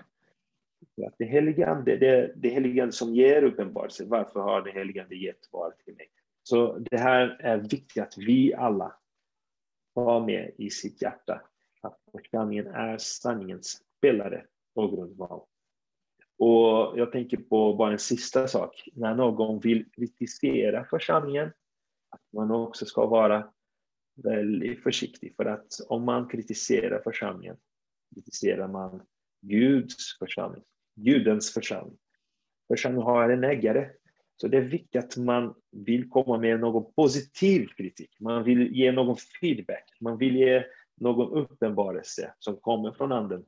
[1.08, 5.72] Att det heligande, det, det heligande som ger uppenbarelse, varför har det heligande gett var
[5.72, 6.08] till mig?
[6.44, 8.96] Så det här är viktigt att vi alla
[9.96, 11.42] har med i sitt hjärta
[11.82, 14.46] att församlingen är sanningens spelare
[14.76, 15.42] och grundval.
[16.44, 18.90] Och jag tänker på bara en sista sak.
[18.94, 21.48] När någon vill kritisera församlingen,
[22.10, 23.48] att man också ska vara
[24.24, 25.36] väldigt försiktig.
[25.36, 27.58] För att om man kritiserar församlingen,
[28.16, 29.02] kritiserar man
[29.42, 30.64] Guds församling,
[30.96, 31.98] Gudens församling.
[32.68, 33.90] Församlingen har en ägare
[34.36, 38.20] så det är viktigt att man vill komma med någon positiv kritik.
[38.20, 39.98] Man vill ge någon feedback.
[40.02, 40.64] Man vill ge
[40.96, 43.46] någon uppenbarelse som kommer från anden.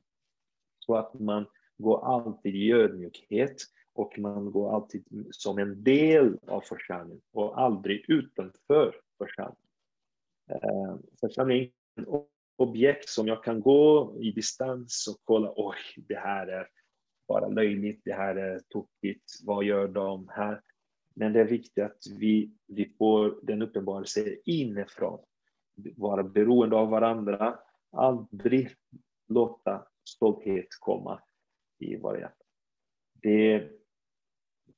[0.78, 1.46] Så att man
[1.78, 3.56] går alltid i ödmjukhet
[3.94, 9.66] och man går alltid som en del av församlingen och aldrig utanför församlingen.
[10.50, 16.16] Eh, församlingen är ett objekt som jag kan gå i distans och kolla, oj, det
[16.16, 16.68] här är
[17.28, 20.62] bara löjligt, det här är tokigt, vad gör de här?
[21.14, 25.20] Men det är viktigt att vi, vi får den uppenbarelse inifrån,
[25.96, 27.58] vara beroende av varandra,
[27.92, 28.70] aldrig
[29.28, 31.20] låta stolthet komma
[31.78, 32.46] i våra hjärtan.
[33.12, 33.70] Det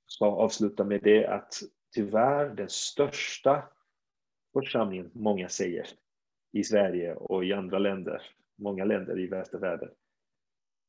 [0.07, 1.55] ska avsluta med det att
[1.95, 3.69] tyvärr den största
[4.53, 5.89] församlingen, många säger,
[6.53, 8.23] i Sverige och i andra länder,
[8.57, 9.91] många länder i västvärlden.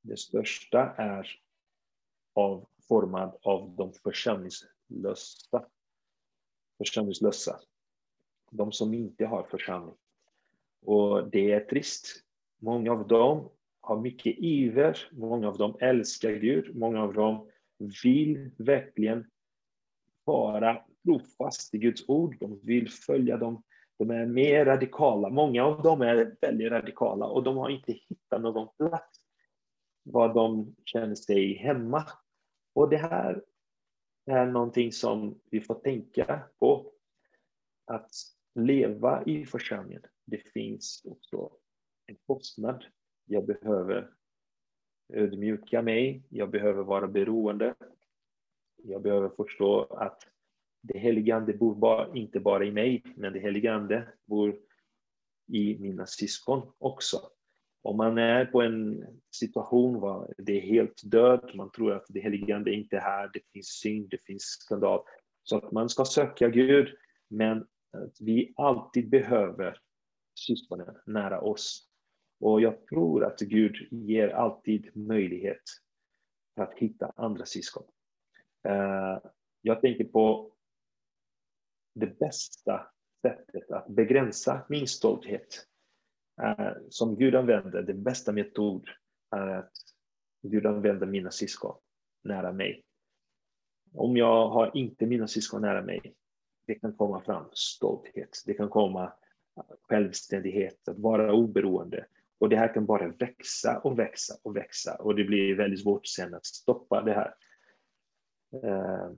[0.02, 1.40] den största är
[2.34, 5.66] av, formad av de församlingslösa.
[6.78, 7.60] Församlingslösa.
[8.52, 9.96] De som inte har församling.
[10.82, 12.24] Och det är trist.
[12.58, 13.50] Många av dem
[13.82, 17.50] har mycket iver, många av dem älskar Gud, många av dem
[18.04, 19.26] vill verkligen
[20.24, 23.64] vara trofast i Guds ord, de vill följa dem,
[23.98, 25.30] de är mer radikala.
[25.30, 29.20] Många av dem är väldigt radikala och de har inte hittat någon plats
[30.04, 32.08] var de känner sig hemma.
[32.74, 33.44] Och det här
[34.26, 36.92] är någonting som vi får tänka på.
[37.86, 38.12] Att
[38.56, 41.52] leva i församlingen, det finns också
[42.06, 42.86] en kostnad.
[43.32, 44.10] Jag behöver
[45.14, 47.76] ödmjuka mig, jag behöver vara beroende.
[48.84, 50.28] Jag behöver förstå att
[50.82, 54.60] det helige Ande bor bara, inte bara i mig, men det helige Ande bor
[55.48, 57.18] i mina syskon också.
[57.82, 62.20] Om man är på en situation var det är helt död, man tror att det
[62.20, 65.04] helige Ande inte är här, det finns synd, det finns skandal.
[65.44, 66.96] Så att man ska söka Gud,
[67.28, 69.78] men att vi alltid behöver
[70.36, 71.89] syskonen nära oss.
[72.40, 75.62] Och jag tror att Gud ger alltid möjlighet
[76.56, 77.84] att hitta andra syskon.
[78.68, 79.18] Eh,
[79.62, 80.52] jag tänker på
[81.96, 82.88] det bästa
[83.22, 85.68] sättet att begränsa min stolthet
[86.42, 88.90] eh, som Gud använder, den bästa metod
[89.36, 89.74] är att
[90.42, 91.76] Gud använder mina syskon
[92.24, 92.84] nära mig.
[93.94, 96.16] Om jag har inte mina syskon nära mig,
[96.68, 99.14] det kan komma fram stolthet, det kan komma
[99.82, 102.06] självständighet, att vara oberoende.
[102.40, 106.08] Och det här kan bara växa och växa och växa och det blir väldigt svårt
[106.08, 107.36] sen att stoppa det här.
[108.64, 109.12] Eh,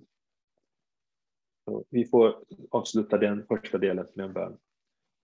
[1.89, 4.57] vi får avsluta den första delen med en bön.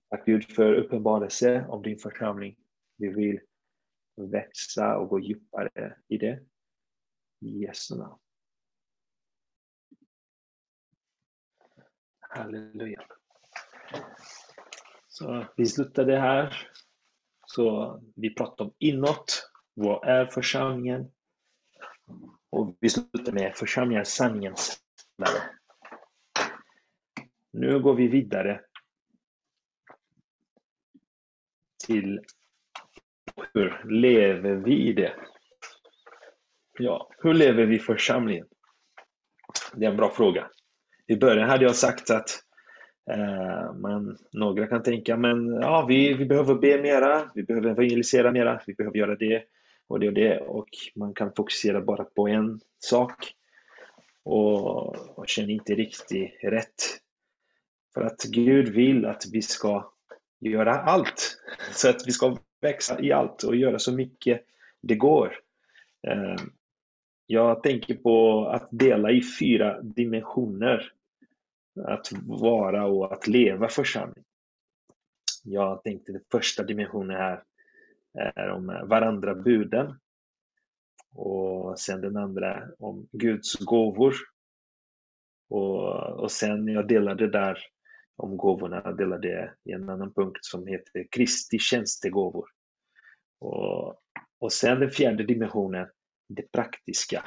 [0.09, 2.57] Tack Gud för uppenbarelse om din församling.
[2.97, 3.39] Vi vill
[4.15, 6.39] växa och gå djupare i det.
[7.39, 8.19] I Jesu namn.
[12.19, 13.03] Halleluja.
[15.07, 16.71] Så vi slutar det här.
[17.49, 19.49] Så vi pratar om inåt.
[19.73, 21.11] Vad är församlingen?
[22.49, 24.79] Och vi slutar med församlingen sanningens
[25.17, 25.57] lärare.
[27.53, 28.61] Nu går vi vidare
[31.85, 32.19] till
[33.53, 35.15] hur lever vi i det?
[36.79, 38.47] Ja, hur lever vi församlingen?
[39.73, 40.49] Det är en bra fråga.
[41.07, 42.43] I början hade jag sagt att
[43.09, 48.31] Eh, men några kan tänka men ja, vi, vi behöver be mera, vi behöver evangelisera
[48.31, 49.43] mera, vi behöver göra det
[49.87, 53.33] och det och det och man kan fokusera bara på en sak
[54.23, 56.83] och, och känner inte riktigt rätt.
[57.93, 59.91] För att Gud vill att vi ska
[60.39, 61.37] göra allt.
[61.71, 64.41] Så att vi ska växa i allt och göra så mycket
[64.81, 65.39] det går.
[66.07, 66.35] Eh,
[67.25, 70.91] jag tänker på att dela i fyra dimensioner.
[71.85, 74.23] Att vara och att leva församling.
[75.43, 77.43] Jag tänkte den första dimensionen här
[78.35, 79.99] är om varandra buden.
[81.13, 84.13] Och sen den andra om Guds gåvor.
[85.49, 87.59] Och, och sen jag delade där
[88.15, 92.49] om gåvorna, jag delade i en annan punkt som heter Kristi tjänstegåvor.
[93.39, 94.01] Och,
[94.39, 95.87] och sen den fjärde dimensionen,
[96.29, 97.23] det praktiska.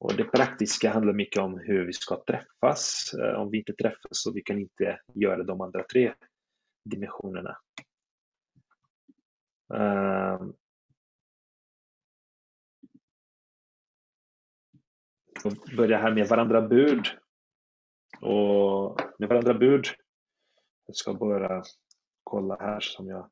[0.00, 3.14] Och det praktiska handlar mycket om hur vi ska träffas.
[3.14, 6.14] Eh, om vi inte träffas så vi kan inte göra de andra tre
[6.84, 7.58] dimensionerna.
[9.74, 10.52] Ehm.
[15.44, 17.06] Och börja här med varandra bud.
[18.20, 19.86] Och med varandra bud.
[20.86, 21.62] Jag ska bara
[22.24, 23.30] kolla här som jag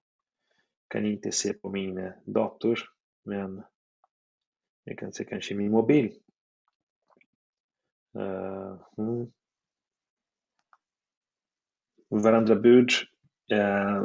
[0.88, 2.78] kan inte se på min dator.
[3.24, 3.62] Men
[4.84, 6.20] jag kan se kanske min mobil.
[8.14, 9.30] Eh, mm.
[12.10, 12.90] Varandra bud.
[13.52, 14.04] Eh,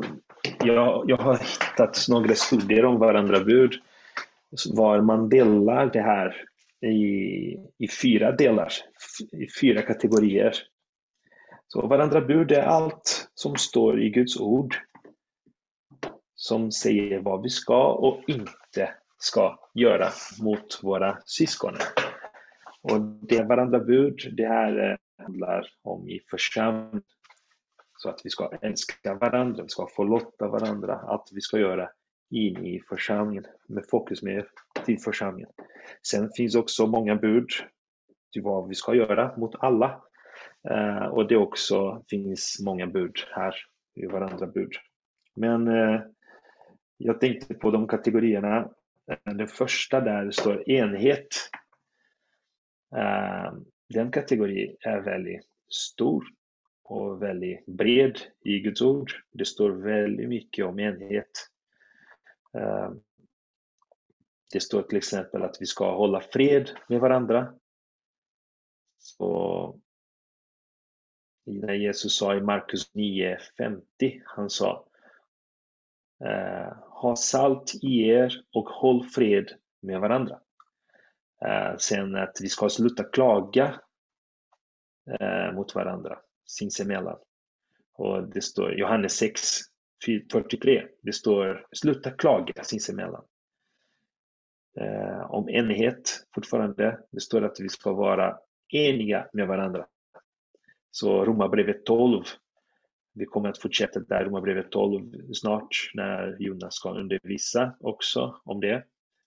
[0.60, 3.74] jag, jag har hittat några studier om varandra bud.
[4.74, 6.46] Var man delar det här
[6.82, 8.74] i, i fyra delar,
[9.32, 10.54] i fyra kategorier.
[11.68, 14.76] Så varandra bud är allt som står i Guds ord
[16.36, 20.10] som säger vad vi ska och inte ska göra
[20.42, 21.74] mot våra syskon.
[22.84, 27.04] Och det varandra bud, det här eh, handlar om i församlingen.
[27.98, 31.90] Så att vi ska älska varandra, vi ska förlåta varandra, allt vi ska göra
[32.30, 34.46] in i församlingen, med fokus med
[34.86, 35.50] till församlingen.
[36.08, 37.50] Sen finns också många bud
[38.34, 40.02] till vad vi ska göra mot alla.
[40.72, 43.56] Uh, och det också finns många bud här
[43.96, 44.72] i varandra bud.
[45.36, 46.02] Men uh,
[46.98, 48.70] jag tänkte på de kategorierna.
[49.24, 51.28] Den första där står enhet.
[52.96, 56.26] Ehm, den kategorin är väldigt stor
[56.84, 59.12] och väldigt bred i Guds ord.
[59.32, 61.50] Det står väldigt mycket om enhet.
[62.54, 63.02] Ehm,
[64.54, 67.54] det står till exempel att vi ska hålla fred med varandra.
[68.98, 69.80] Så
[71.46, 74.86] när Jesus sa i Markus 9.50, han sa
[76.26, 80.40] ehm, Ha salt i er och håll fred med varandra.
[81.46, 83.82] Eh, sen att vi ska sluta klaga
[85.20, 87.18] eh, mot varandra sinsemellan.
[87.94, 89.42] Och det står Johannes 6,
[90.32, 90.88] 43.
[91.02, 93.26] Det står sluta klaga sinsemellan
[94.80, 97.00] eh, om enighet fortfarande.
[97.12, 98.38] Det står att vi ska vara
[98.70, 99.86] eniga med varandra.
[100.92, 102.24] Så Romarbrevet 12,
[103.14, 108.84] vi kommer att fortsätta där, Romarbrevet 12 snart, när Jonas ska undervisa också om det.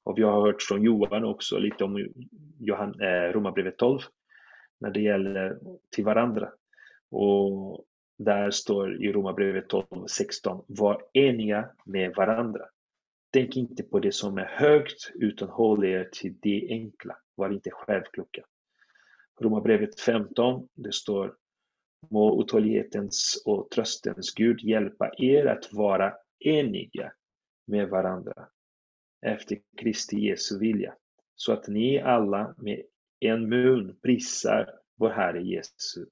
[0.07, 2.09] Och vi har hört från Johan också lite om
[2.59, 4.01] Johan, eh, Romarbrevet 12,
[4.81, 5.59] när det gäller
[5.91, 6.53] till varandra.
[7.11, 7.85] Och
[8.19, 12.65] där står i Romarbrevet 12, 16, var eniga med varandra.
[13.33, 17.17] Tänk inte på det som är högt, utan håll er till det enkla.
[17.35, 18.43] Var inte självkloka.
[19.41, 21.35] Romarbrevet 15, det står
[22.11, 27.13] Må otålighetens och tröstens Gud hjälpa er att vara eniga
[27.67, 28.49] med varandra
[29.27, 30.95] efter Kristi Jesu vilja,
[31.35, 32.83] så att ni alla med
[33.21, 36.07] en mun prisar vår Herre Jesu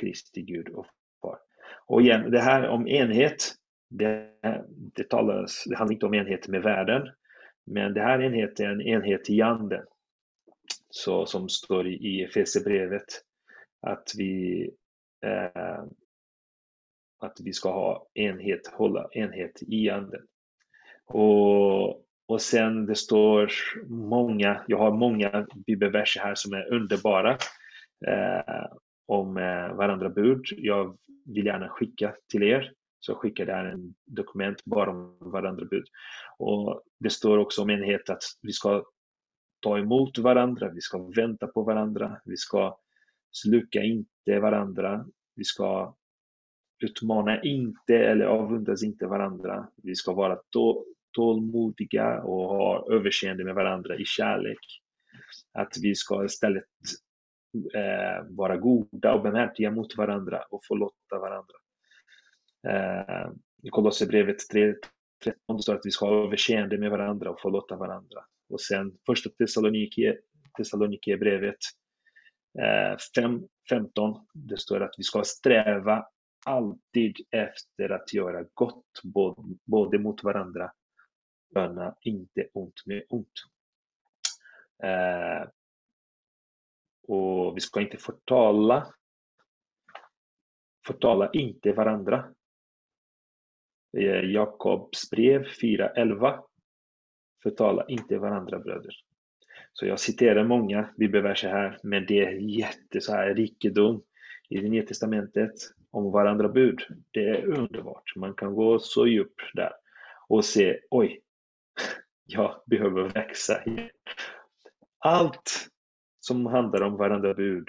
[0.00, 0.86] Kristi Gud och
[1.22, 1.38] Far.
[1.86, 3.54] Och igen, det här om enhet,
[3.90, 4.30] det,
[4.68, 7.08] det, talas, det handlar inte om enhet med världen,
[7.66, 9.84] men det här enheten är en enhet i anden.
[10.90, 13.06] Så som står i Efesierbrevet,
[13.80, 14.62] att vi
[15.24, 15.84] eh,
[17.18, 20.26] att vi ska ha enhet, hålla enhet i anden.
[21.04, 23.52] Och, och sen det står
[23.88, 27.30] många, jag har många bibelverser här som är underbara
[28.06, 28.66] eh,
[29.06, 30.44] om eh, varandra bud.
[30.56, 35.84] Jag vill gärna skicka till er så skickar där en dokument bara om varandra bud.
[36.38, 38.84] Och det står också om enhet att vi ska
[39.62, 42.78] ta emot varandra, vi ska vänta på varandra, vi ska
[43.32, 45.94] sluka inte varandra, vi ska
[46.84, 49.68] utmana inte eller avundas inte varandra.
[49.82, 50.36] Vi ska vara
[51.16, 54.82] tålmodiga och ha överseende med varandra i kärlek.
[55.52, 56.64] Att vi ska istället
[57.74, 61.54] eh, vara goda och barmhärtiga mot varandra och förlåta varandra.
[62.68, 63.30] Eh,
[63.62, 68.24] I Kolosserbrevet 3.13 står att vi ska ha överseende med varandra och förlåta varandra.
[68.48, 69.30] Och sen första
[70.56, 71.58] Thessalonikerbrevet
[72.58, 76.06] eh, 5.15, det står att vi ska sträva
[76.46, 80.72] alltid efter att göra gott både, både mot varandra.
[81.56, 83.44] Böna inte ont med ont.
[84.82, 85.48] Eh,
[87.08, 88.94] och vi ska inte förtala
[90.86, 92.24] förtala inte varandra.
[93.96, 96.44] Eh, Jakobs brev 4.11.
[97.42, 98.94] Förtala inte varandra bröder.
[99.72, 104.02] Så jag citerar många bibelverser här, men det är jätte så här rikedom
[104.48, 105.54] i det nya testamentet
[105.90, 106.80] om varandra bud.
[107.10, 108.16] Det är underbart.
[108.16, 109.72] Man kan gå så djupt där
[110.28, 111.22] och se, oj,
[112.26, 113.62] jag behöver växa.
[114.98, 115.68] Allt
[116.20, 117.68] som handlar om varandra bud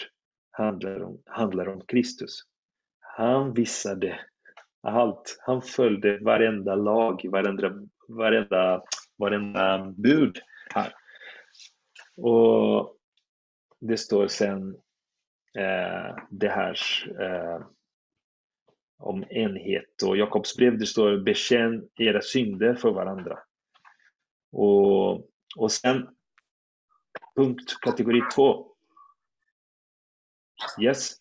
[0.52, 2.42] handlar om, handlar om Kristus.
[3.00, 4.20] Han visade
[4.82, 5.38] allt.
[5.42, 7.74] Han följde varenda lag, varenda,
[8.08, 8.84] varenda,
[9.18, 10.38] varenda bud
[10.74, 10.94] här.
[12.18, 12.98] Och
[13.80, 14.76] det står sen
[15.58, 16.78] eh, det här
[17.22, 17.66] eh,
[19.00, 23.40] om enhet och Jakobs brev det står bekänn era synder för varandra.
[24.52, 26.08] Och, och sen
[27.36, 28.68] punkt kategori två.
[30.82, 31.16] Yes.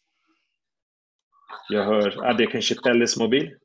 [1.68, 3.56] Jag hör, ah, är det kanske Pelles mobil?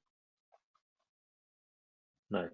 [2.29, 2.49] Nej.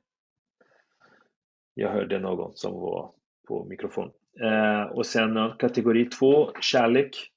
[1.73, 3.13] Jag hörde någon som var
[3.47, 4.11] på mikrofon.
[4.41, 7.31] Eh, och sen kategori två, kärlek.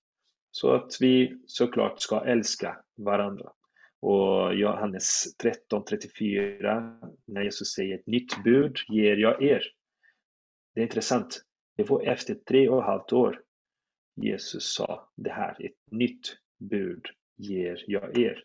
[0.51, 3.53] Så att vi såklart ska älska varandra.
[4.01, 9.63] Och Johannes 13.34, när Jesus säger ett nytt bud ger jag er.
[10.75, 11.43] Det är intressant.
[11.77, 13.43] Det var efter tre och ett halvt år
[14.15, 18.45] Jesus sa det här, ett nytt bud ger jag er.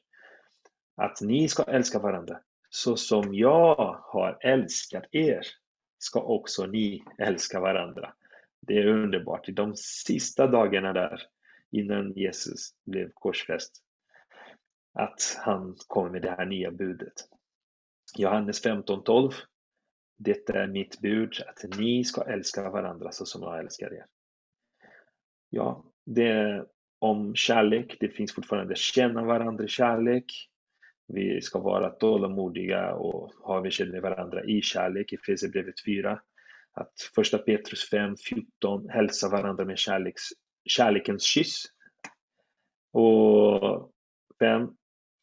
[0.95, 2.39] Att ni ska älska varandra.
[2.69, 5.41] Så som jag har älskat er
[5.97, 8.13] ska också ni älska varandra.
[8.61, 9.49] Det är underbart.
[9.49, 11.21] I de sista dagarna där
[11.71, 13.84] innan Jesus blev korsfäst
[14.95, 17.13] att han kommer med det här nya budet.
[18.17, 19.33] Johannes 15.12
[20.17, 24.05] Detta är mitt bud, att ni ska älska varandra så som jag älskar er.
[25.49, 26.65] Ja, det är
[26.99, 27.97] om kärlek.
[27.99, 30.25] Det finns fortfarande känna varandra kärlek.
[31.07, 35.13] Vi ska vara tålamodiga och ha vi med varandra i kärlek.
[35.13, 36.21] I Efesierbrevet 4.
[36.73, 40.21] Att första Petrus 5, 14 hälsa varandra med kärleks,
[40.65, 41.63] kärlekens kyss.
[42.91, 43.91] Och
[44.39, 44.69] 5,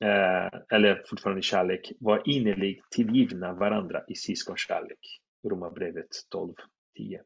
[0.02, 5.20] eh, eller fortfarande kärlek, var innerligt tillgivna varandra i syskonkärlek.
[5.48, 6.54] Romarbrevet 12,
[6.96, 7.22] 10.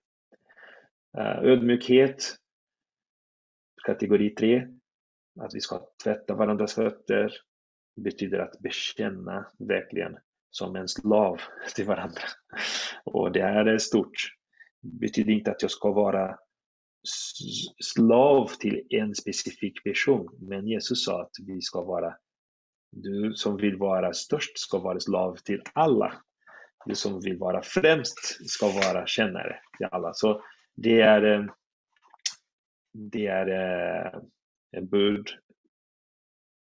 [1.18, 2.36] Eh, ödmjukhet,
[3.86, 4.68] kategori 3.
[5.40, 7.32] Att vi ska tvätta varandras fötter
[7.96, 10.18] betyder att bekänna verkligen
[10.50, 11.40] som en slav
[11.74, 12.22] till varandra.
[13.04, 14.32] Och det här är stort.
[14.82, 16.38] Det betyder inte att jag ska vara
[17.84, 20.28] slav till en specifik person.
[20.40, 22.16] Men Jesus sa att vi ska vara,
[22.91, 26.22] du som vill vara störst ska vara slav till alla.
[26.87, 30.14] Du som vill vara främst ska vara kännare till alla.
[30.14, 30.43] Så
[30.74, 31.45] det är, eh,
[32.93, 34.20] det är eh,
[34.70, 35.28] en bud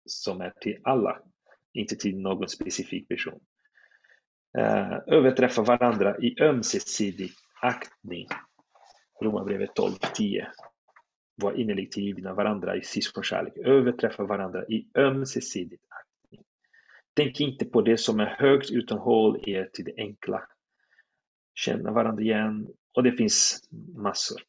[0.06, 1.22] som är till alla,
[1.72, 3.40] inte till någon specifik person.
[4.58, 7.30] Eh, överträffa varandra i ömsesidig
[7.62, 8.28] aktning.
[9.22, 10.46] Romarbrevet 12.10.
[11.34, 13.56] Var innerligt givna varandra i syskonkärlek.
[13.56, 16.05] Överträffa varandra i ömsesidig aktning.
[17.16, 20.42] Tänk inte på det som är högt utan håll er till det enkla.
[21.54, 24.40] Känna varandra igen och det finns massor.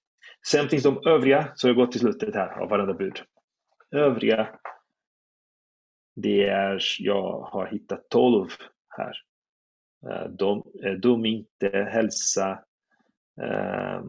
[0.48, 3.22] Sen finns de övriga, så jag går till slutet här av varandra bud.
[3.92, 4.60] Övriga,
[6.16, 8.48] det är, jag har hittat 12
[8.90, 9.14] här.
[10.10, 12.64] Eh, de, eh, inte, hälsa,
[13.42, 14.04] eh,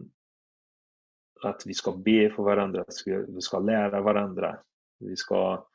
[1.43, 2.95] att vi ska be för varandra, att
[3.29, 4.59] vi ska lära varandra.
[4.99, 5.67] Vi ska,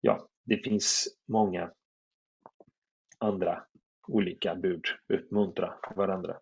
[0.00, 1.70] ja, det finns många
[3.22, 3.64] andra
[4.08, 6.36] olika bud, uppmuntra varandra.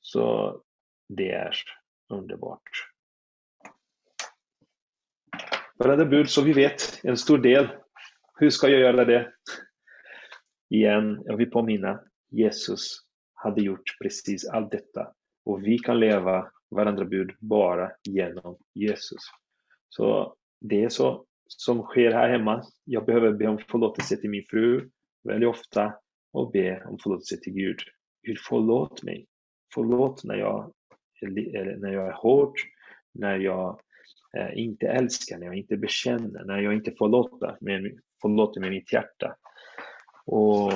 [0.00, 0.56] Så
[1.08, 1.54] det är
[2.08, 2.70] underbart.
[5.76, 7.68] Varandra bud, så vi vet, en stor del.
[8.34, 9.32] Hur ska jag göra det?
[10.70, 12.00] Igen, jag vill påminna,
[12.30, 13.00] Jesus
[13.34, 15.12] hade gjort precis allt detta
[15.44, 19.22] och vi kan leva varandra bud bara genom Jesus.
[19.88, 22.64] Så det är så som sker här hemma.
[22.84, 24.90] Jag behöver be om förlåtelse till min fru
[25.24, 25.94] väldigt ofta
[26.32, 27.78] och be om förlåtelse till Gud.
[28.22, 29.26] Gud förlåt mig.
[29.74, 30.72] Förlåt när jag,
[31.78, 32.54] när jag är hård,
[33.14, 33.80] när jag
[34.36, 38.92] eh, inte älskar, när jag inte bekänner, när jag inte förlåter, med, förlåter med mitt
[38.92, 39.36] hjärta.
[40.26, 40.72] Och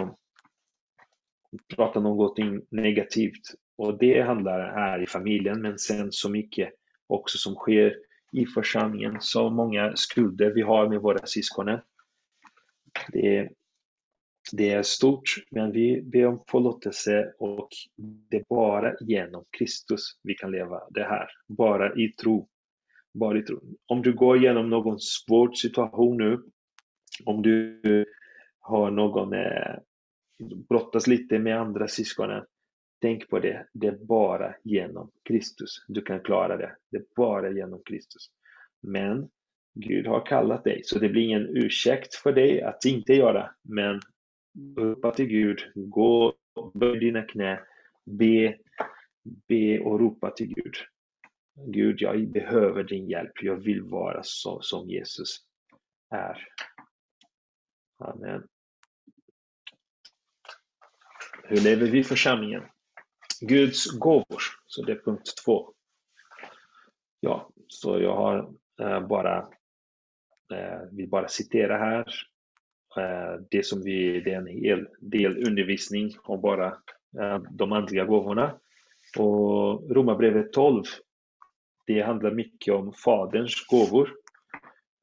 [1.74, 6.72] prata någonting negativt och det handlar här i familjen, men sen så mycket
[7.06, 7.96] också som sker
[8.32, 9.16] i församlingen.
[9.20, 11.80] Så många skulder vi har med våra syskonen.
[13.12, 13.50] Det,
[14.52, 17.68] det är stort, men vi ber om förlåtelse och
[18.30, 21.28] det är bara genom Kristus vi kan leva det här.
[21.48, 22.48] Bara i tro.
[23.14, 23.60] Bara i tro.
[23.86, 26.42] Om du går igenom någon svår situation nu,
[27.24, 27.80] om du
[28.58, 29.76] har någon eh,
[30.68, 32.44] brottas lite med andra syskonen,
[33.02, 36.76] Tänk på det, det är bara genom Kristus du kan klara det.
[36.90, 38.30] Det är bara genom Kristus.
[38.82, 39.28] Men
[39.74, 43.50] Gud har kallat dig, så det blir ingen ursäkt för dig att inte göra.
[43.62, 44.00] Men
[44.76, 46.34] ropa till Gud, gå,
[46.74, 47.60] böj dina knä,
[48.04, 48.58] be,
[49.48, 50.74] be och ropa till Gud.
[51.54, 53.42] Gud, jag behöver din hjälp.
[53.42, 55.36] Jag vill vara så som Jesus
[56.10, 56.48] är.
[57.98, 58.48] Amen.
[61.44, 62.62] Hur lever vi i församlingen?
[63.40, 64.42] Guds gåvor.
[64.66, 65.74] Så det är punkt två.
[67.20, 69.38] Ja, så jag har eh, bara,
[70.54, 72.31] eh, vill bara citera här.
[72.96, 76.66] Eh, det som vi, det är en hel del undervisning om bara
[77.20, 78.54] eh, de andliga gåvorna.
[79.18, 80.84] Och Romarbrevet 12,
[81.86, 84.10] det handlar mycket om Faderns gåvor.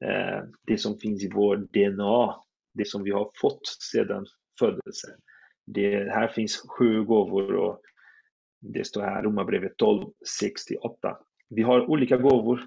[0.04, 2.36] Eh, det som finns i vår DNA,
[2.74, 4.26] det som vi har fått sedan
[4.58, 5.20] födelsen.
[5.66, 7.80] Det, här finns sju gåvor och
[8.62, 10.04] Det står här, Romarbrevet 12,
[10.40, 11.16] 6-8.
[11.48, 12.60] Vi har olika gåvor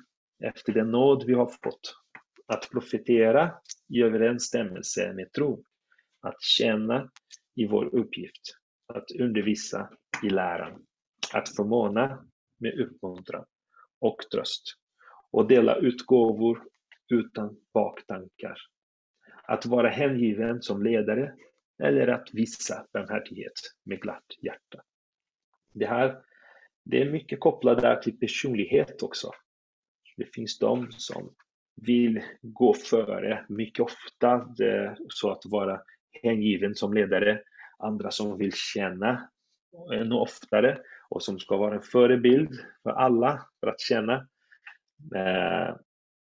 [0.43, 2.02] efter den nåd vi har fått.
[2.45, 3.53] Att profetera
[3.89, 5.63] i överensstämmelse med tro.
[6.21, 7.11] Att känna
[7.55, 8.41] i vår uppgift.
[8.93, 9.89] Att undervisa
[10.23, 10.85] i läran.
[11.33, 12.25] Att förmana
[12.59, 13.45] med uppmuntran
[13.99, 14.63] och tröst.
[15.31, 16.63] Och dela ut gåvor
[17.09, 18.57] utan baktankar.
[19.43, 21.35] Att vara hängiven som ledare
[21.83, 24.83] eller att visa barmhärtighet med glatt hjärta.
[25.73, 26.23] Det här
[26.85, 29.31] det är mycket kopplat där till personlighet också.
[30.17, 31.35] Det finns de som
[31.75, 34.47] vill gå före mycket ofta,
[35.09, 35.81] så att vara
[36.23, 37.41] hängiven som ledare.
[37.79, 39.29] Andra som vill känna
[39.93, 40.77] ännu eh, oftare
[41.09, 44.13] och som ska vara en förebild för alla för att känna.
[45.15, 45.75] Eh,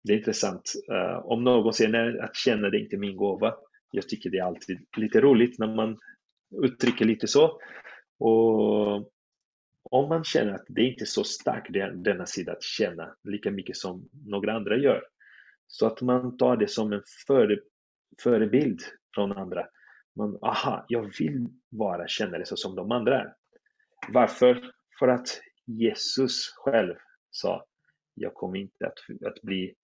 [0.05, 0.73] det är intressant.
[0.93, 3.55] Eh, om någon säger att känna det är inte min gåva.
[3.91, 5.99] Jag tycker det är alltid lite roligt när man
[6.63, 7.61] uttrycker lite så.
[8.19, 9.13] Och
[9.83, 11.73] om man känner att det inte är så starkt,
[12.05, 15.03] denna sida att känna lika mycket som några andra gör.
[15.73, 17.59] Så att man tar det som en före,
[18.23, 18.81] förebild
[19.15, 19.67] från andra.
[20.17, 23.35] Man, aha, jag vill vara kännare så som de andra är.
[24.09, 24.73] Varför?
[24.99, 26.95] För att Jesus själv
[27.31, 27.65] sa,
[28.15, 29.75] jag kommer inte att, att bli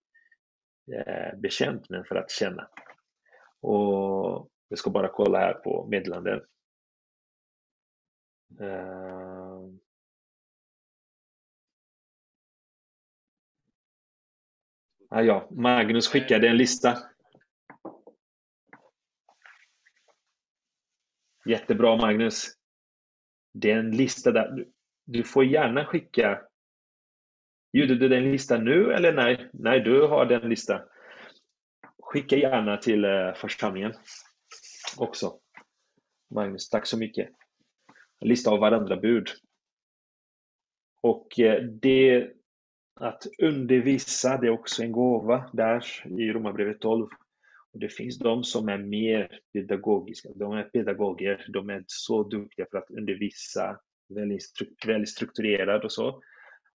[0.92, 2.68] eh, bekänt, men för att känna.
[3.60, 6.40] Och jag ska bara kolla här på meddelanden.
[8.60, 9.37] Eh,
[15.08, 16.98] ah, ja, Magnus skickade en lista.
[21.46, 22.54] Jättebra Magnus.
[23.54, 24.66] Det är en lista där.
[25.04, 26.42] Du får gärna skicka.
[27.72, 29.50] Gjorde du den listan nu eller nej?
[29.52, 30.80] Nej, du har den listan.
[32.02, 33.92] Skicka gärna till eh, församlingen
[34.96, 35.40] också.
[36.30, 37.28] Magnus, tack så mycket.
[38.20, 39.28] En lista av varandra bud.
[41.00, 42.32] Och eh, det
[43.00, 45.84] att undervisa, det är också en gåva där
[46.18, 47.06] i Romarbrevet 12.
[47.72, 50.28] Och det finns de som är mer pedagogiska.
[50.34, 53.80] De är pedagoger, de är så duktiga för att undervisa,
[54.86, 56.22] väldigt strukturerade och så.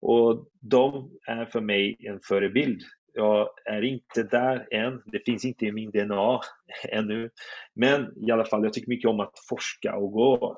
[0.01, 5.01] Och de är för mig en förebild jag är inte där än.
[5.05, 6.39] Det finns inte i min DNA
[6.89, 7.29] ännu.
[7.73, 10.55] Men i alla fall, jag tycker mycket om att forska och gå.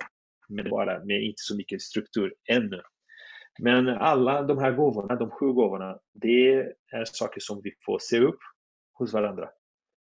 [0.50, 2.82] Men bara med inte så mycket struktur ännu.
[3.60, 8.20] Men alla de här gåvorna, de sju gåvorna, det är saker som vi får se
[8.20, 8.40] upp
[8.94, 9.50] hos varandra.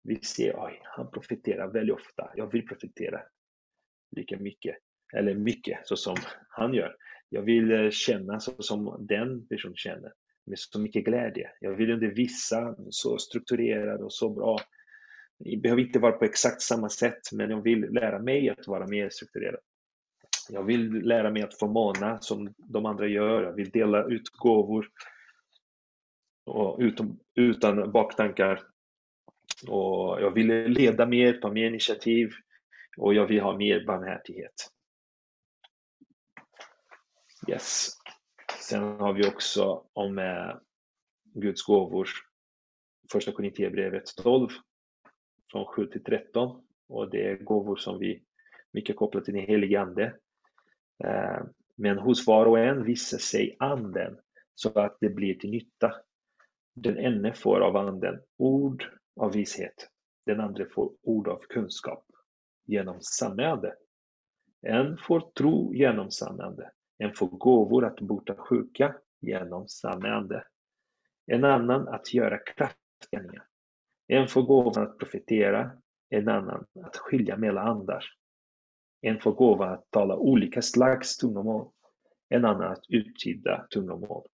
[0.03, 2.29] Vi ser, oj, han profiterar väldigt ofta.
[2.35, 3.21] Jag vill profitera
[4.15, 4.75] lika mycket.
[5.13, 6.15] Eller mycket, så som
[6.49, 6.95] han gör.
[7.29, 10.13] Jag vill eh, känna så som den personen känner
[10.45, 11.51] med så mycket glädje.
[11.59, 14.59] Jag vill undervisa så strukturerad och så bra.
[15.39, 18.87] Det behöver inte vara på exakt samma sätt, men jag vill lära mig att vara
[18.87, 19.59] mer strukturerad.
[20.49, 23.43] Jag vill lära mig att förmana som de andra gör.
[23.43, 24.89] Jag vill dela ut gåvor
[26.45, 28.61] och utan, utan baktankar.
[29.67, 32.31] Och jag vill leda mer, ta mer initiativ
[32.97, 34.71] och jag vill ha mer barmhärtighet.
[37.47, 37.89] Yes.
[38.59, 40.55] Sen har vi också om eh,
[41.33, 42.07] Guds gåvor,
[43.11, 44.49] första Korinthierbrevet 12,
[45.51, 46.63] från 7 till 13.
[46.89, 48.23] Och det är gåvor som vi
[48.73, 50.15] mycket kopplat till den helige Ande.
[51.03, 51.43] Eh,
[51.75, 54.17] men hos var och en visar sig Anden
[54.55, 55.93] så att det blir till nytta.
[56.75, 58.85] Den ene får av Anden ord
[59.19, 59.89] av vishet,
[60.25, 62.05] den andra får ord av kunskap
[62.65, 63.75] genom samma Ande.
[64.61, 66.71] En får tro genom samma Ande.
[66.97, 70.43] En får gåvor att bota sjuka genom samma ande.
[71.25, 73.45] En annan att göra kraftgärningar.
[74.07, 75.71] En får gåvan att profetera,
[76.09, 78.05] en annan att skilja mellan andar.
[79.01, 81.67] En får gåvan att tala olika slags tungomål,
[82.29, 84.27] en annan att uttyda tungomål.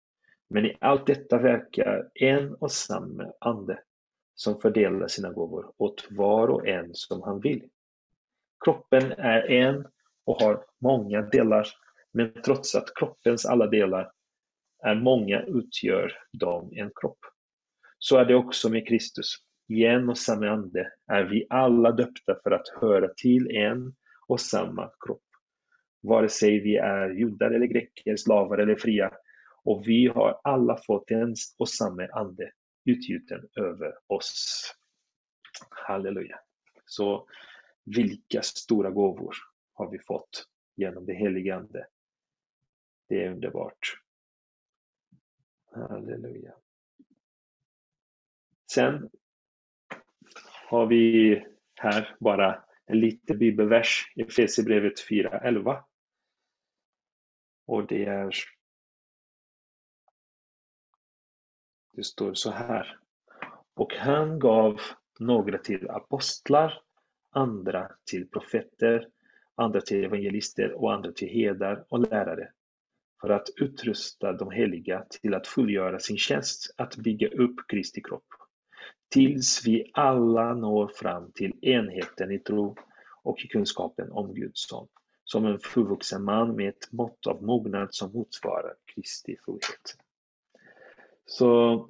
[0.49, 3.80] Men i allt detta verkar en och samma ande
[4.36, 7.70] som fördelar sina gåvor åt var och en som han vill.
[8.66, 9.88] Kroppen är en
[10.26, 11.68] och har många delar
[12.11, 14.11] men trots att kroppens alla delar
[14.84, 17.20] är många utgör de en kropp.
[17.97, 19.36] Så är det också med Kristus.
[19.68, 23.95] I en och samma ande är vi alla döpta för att höra till en
[24.28, 25.24] och samma kropp.
[26.01, 29.11] Vare sig vi är judar eller greker, slavar eller fria.
[29.63, 32.51] Och vi har alla fått en och samma ande
[32.86, 34.63] utgjuten över oss.
[35.69, 36.39] Halleluja.
[36.86, 37.28] Så
[37.86, 39.36] vilka stora gåvor
[39.74, 40.45] har vi fått
[40.76, 41.88] genom det helige Ande.
[43.09, 43.99] Det är underbart.
[45.71, 46.53] Halleluja.
[48.71, 49.09] Sen
[50.69, 51.45] har vi
[51.76, 55.84] här bara en liten bibelvers, i Efesierbrevet 4.11.
[57.65, 58.34] Och det är
[61.95, 62.99] Det står så här.
[63.73, 64.79] Och han gav
[65.19, 66.81] några till apostlar,
[67.29, 69.07] andra till profeter,
[69.55, 72.51] andra till evangelister och andra till herdar och lärare
[73.21, 78.27] för att utrusta de heliga till att fullgöra sin tjänst att bygga upp Kristi kropp.
[79.09, 82.75] Tills vi alla når fram till enheten i tro
[83.23, 84.88] och i kunskapen om Guds son,
[85.23, 89.97] som en fullvuxen man med ett mått av mognad som motsvarar Kristi fullhet.
[91.25, 91.89] Så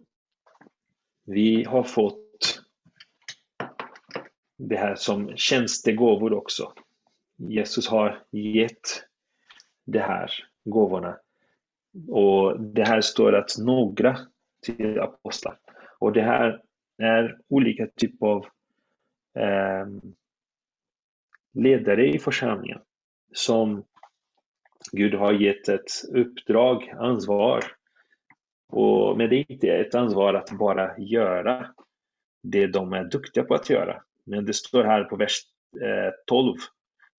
[1.25, 2.63] vi har fått
[4.57, 6.73] det här som tjänstegåvor också.
[7.37, 9.03] Jesus har gett
[9.85, 10.31] de här
[10.65, 11.17] gåvorna.
[12.09, 14.17] Och det här står att några
[14.61, 15.59] till apostlar.
[15.99, 16.62] Och det här
[16.97, 18.45] är olika typer av
[19.39, 19.87] eh,
[21.53, 22.79] ledare i församlingen
[23.33, 23.83] som
[24.91, 27.63] Gud har gett ett uppdrag, ansvar.
[28.69, 31.73] Och, men det är inte ett ansvar att bara göra
[32.43, 34.03] det de är duktiga på att göra.
[34.25, 35.39] Men det står här på vers
[35.81, 36.57] eh, 12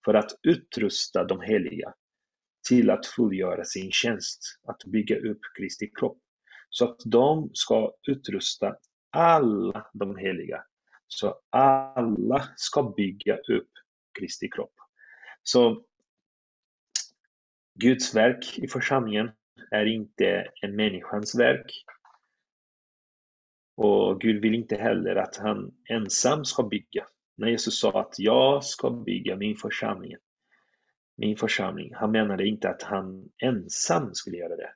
[0.04, 1.94] för att utrusta de heliga
[2.68, 6.18] till att fullgöra sin tjänst, att bygga upp Kristi kropp.
[6.70, 8.76] Så att de ska utrusta
[9.14, 10.64] alla de heliga.
[11.08, 13.70] Så alla ska bygga upp
[14.18, 14.74] Kristi kropp.
[15.42, 15.84] Så
[17.74, 19.30] Guds verk i församlingen
[19.70, 21.84] är inte en människans verk.
[23.76, 27.06] Och Gud vill inte heller att han ensam ska bygga.
[27.36, 30.16] När Jesus sa att jag ska bygga min församling,
[31.16, 34.74] min församling, han menade inte att han ensam skulle göra det.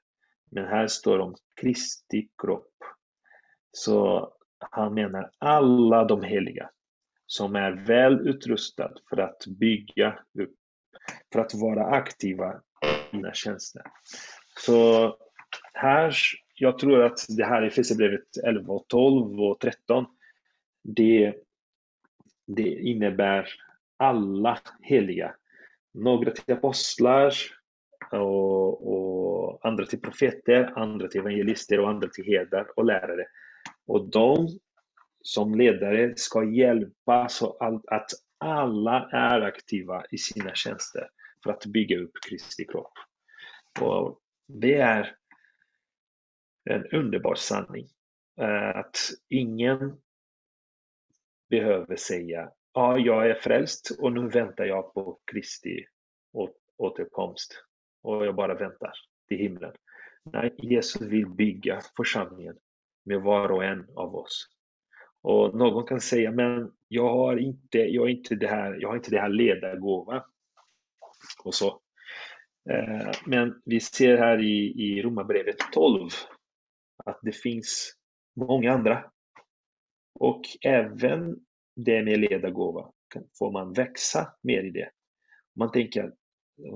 [0.51, 2.74] Men här står det om Kristi kropp.
[3.79, 6.70] Så han menar alla de heliga
[7.26, 10.55] som är väl utrustade för att bygga upp,
[11.33, 13.83] för att vara aktiva i sina tjänster.
[14.59, 15.16] Så
[15.72, 16.14] här,
[16.55, 20.07] jag tror att det här i Efesierbrevet 11, och 12 och 13,
[20.85, 21.35] det,
[22.47, 23.49] det innebär
[23.97, 25.35] alla heliga.
[25.95, 27.35] Några till apostlar
[28.12, 33.26] och, och andra till profeter, andra till evangelister och andra till herdar och lärare.
[33.89, 34.49] Och de
[35.20, 37.57] som ledare ska hjälpa så
[37.89, 41.11] att alla är aktiva i sina tjänster
[41.45, 42.93] för att bygga upp Kristi kropp.
[43.80, 45.16] Och det är
[46.70, 47.89] en underbar sanning.
[48.41, 48.97] Eh, att
[49.28, 50.01] ingen
[51.51, 55.86] behöver säga ja, jag är frälst och nu väntar jag på Kristi
[56.76, 57.64] återkomst
[58.03, 58.93] och jag bara väntar
[59.28, 59.72] till himlen.
[60.24, 62.59] Nej, Jesus vill bygga församlingen
[63.09, 64.48] med var och en av oss.
[65.22, 68.96] Och någon kan säga, men jag har inte, jag har inte det här, jag har
[68.96, 70.24] inte det här ledargåva.
[71.44, 71.80] Och så.
[72.70, 76.09] Eh, men vi ser här i, i Romarbrevet 12
[77.04, 77.92] att det finns
[78.36, 79.11] många andra.
[80.14, 81.36] Och även
[81.76, 82.92] det med ledargåva
[83.38, 84.90] får man växa mer i det.
[85.56, 86.12] Man tänker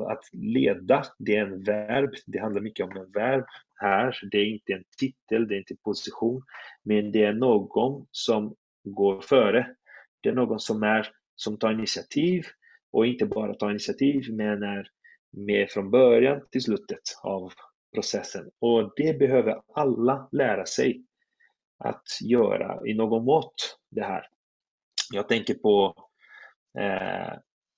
[0.08, 2.10] att leda, det är en verb.
[2.26, 4.18] Det handlar mycket om en verb här.
[4.30, 6.42] Det är inte en titel, det är inte en position.
[6.82, 8.54] Men det är någon som
[8.84, 9.74] går före.
[10.20, 12.44] Det är någon som, är, som tar initiativ
[12.92, 14.88] och inte bara tar initiativ men är
[15.30, 17.52] med från början till slutet av
[17.94, 18.50] processen.
[18.58, 21.04] Och det behöver alla lära sig
[21.78, 24.26] att göra i någon mått det här.
[25.12, 25.94] Jag tänker på
[26.78, 27.32] eh,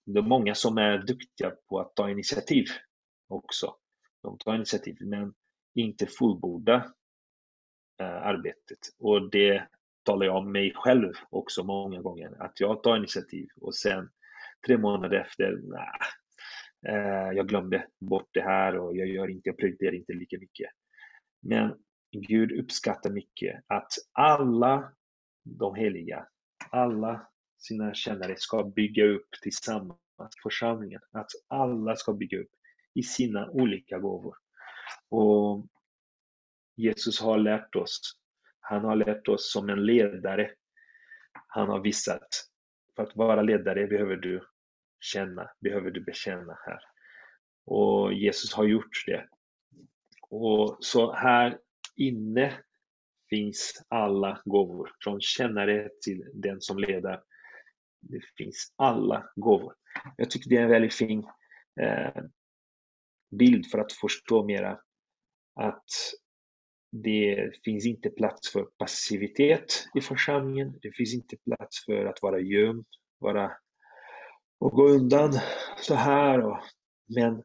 [0.05, 2.65] det är många som är duktiga på att ta initiativ
[3.29, 3.77] också.
[4.23, 5.35] De tar initiativ men
[5.75, 6.93] inte fullborda
[8.01, 8.79] eh, arbetet.
[8.99, 9.69] Och det
[10.03, 12.43] talar jag om mig själv också många gånger.
[12.43, 14.11] Att jag tar initiativ och sen
[14.67, 15.97] tre månader efter, nah,
[16.89, 20.71] eh, jag glömde bort det här och jag gör inte, jag prioriterar inte lika mycket.
[21.43, 21.75] Men
[22.11, 24.93] Gud uppskattar mycket att alla
[25.45, 26.27] de heliga,
[26.71, 27.29] alla
[27.65, 30.01] sina kännare ska bygga upp tillsammans
[30.43, 31.01] församlingen.
[31.13, 32.51] Att alla ska bygga upp
[32.95, 34.37] i sina olika gåvor.
[35.09, 35.67] Och
[36.77, 38.01] Jesus har lärt oss.
[38.61, 40.51] Han har lärt oss som en ledare.
[41.47, 42.29] Han har visat.
[42.97, 44.47] För att vara ledare behöver du
[45.01, 46.81] känna, behöver du bekänna här.
[47.67, 49.29] Och Jesus har gjort det.
[50.31, 51.59] Och så här
[51.97, 52.55] inne
[53.31, 57.21] finns alla gåvor, från kännare till den som leder.
[58.09, 59.75] Det finns alla gåvor.
[60.17, 61.25] Jag tycker det är en väldigt fin
[61.81, 62.23] eh,
[63.39, 64.79] bild för att förstå mera
[65.61, 65.85] att
[67.03, 70.79] det finns inte plats för passivitet i församlingen.
[70.83, 72.87] Det finns inte plats för att vara gömd,
[73.19, 73.53] vara
[74.59, 75.33] och gå undan
[75.81, 76.41] så här.
[76.41, 76.59] Och,
[77.17, 77.43] men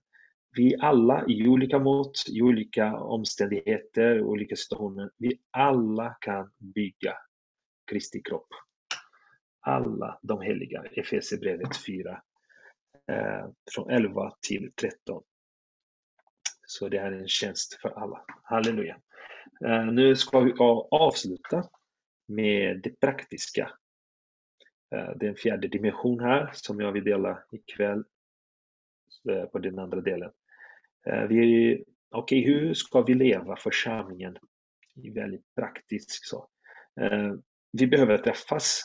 [0.58, 7.14] vi alla i olika mått, i olika omständigheter, olika situationer, vi alla kan bygga
[7.92, 8.48] Kristi kropp.
[9.60, 12.22] Alla de heliga, Efesierbrevet 4,
[13.12, 15.24] eh, från 11 till 13.
[16.68, 18.26] Så det är en tjänst för alla.
[18.44, 19.02] Halleluja.
[19.66, 20.54] Eh, nu ska vi
[20.92, 21.70] avsluta
[22.28, 23.72] med det praktiska.
[24.96, 28.04] Eh, det är en fjärde dimension här som jag vill dela ikväll
[29.30, 30.32] eh, på den andra delen.
[31.08, 34.38] Eh, vi, Okej, okay, hur ska vi leva församlingen?
[35.14, 36.50] Väldigt praktiskt så.
[37.02, 37.34] Eh,
[37.72, 38.82] vi behöver träffas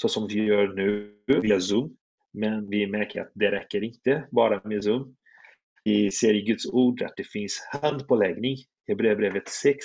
[0.00, 1.96] så som vi gör nu via Zoom.
[2.32, 5.16] Men vi märker att det räcker inte bara med Zoom.
[5.84, 8.56] Vi ser i Guds ord att det finns handpåläggning,
[8.88, 9.76] Hebreerbrevet 6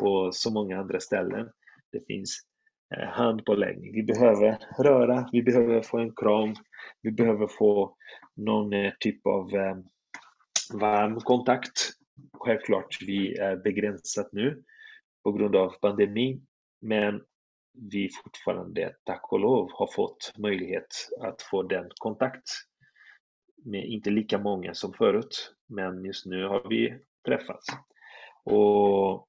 [0.00, 1.50] och så många andra ställen.
[1.92, 2.40] Det finns
[2.96, 3.92] eh, handpåläggning.
[3.92, 6.54] Vi behöver röra, vi behöver få en kram,
[7.02, 7.96] vi behöver få
[8.36, 9.76] någon eh, typ av eh,
[10.72, 11.90] varm kontakt.
[12.32, 14.62] Självklart, vi är begränsat nu
[15.24, 16.46] på grund av pandemin,
[16.80, 17.20] men
[17.90, 22.50] vi fortfarande, tack och lov, har fått möjlighet att få den kontakt
[23.64, 27.66] med inte lika många som förut, men just nu har vi träffats.
[28.44, 29.28] Och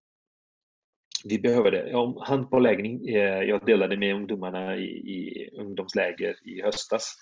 [1.24, 1.96] vi behöver det.
[1.96, 7.16] Om handpåläggning, eh, jag delade med ungdomarna i, i ungdomsläger i höstas.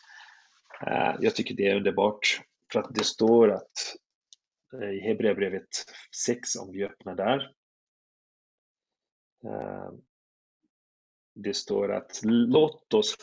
[0.87, 2.41] Eh, jag tycker det är underbart
[2.73, 3.95] för att det står att
[4.81, 5.67] eh, i Hebreerbrevet
[6.25, 7.51] 6, om vi öppnar där.
[11.35, 13.15] Det står att låt oss,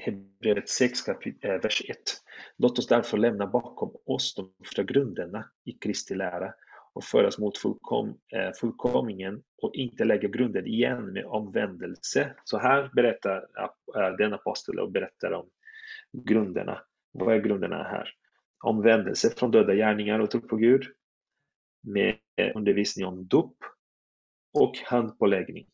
[0.00, 1.96] Hebreerbrevet 6, eh, vers 1.
[2.56, 6.54] Låt oss därför lämna bakom oss de första grunderna i Kristi lära
[6.92, 12.34] och föras mot fullkom, eh, fullkomningen och inte lägga grunden igen med omvändelse.
[12.44, 13.46] Så här berättar
[13.96, 15.48] eh, den apostel och berättar om
[16.12, 16.82] grunderna.
[17.12, 18.14] Vad är grunderna här?
[18.64, 20.84] Omvändelse från döda gärningar och tro på Gud
[21.82, 22.16] med
[22.54, 23.56] undervisning om dop
[24.54, 25.69] och handpåläggning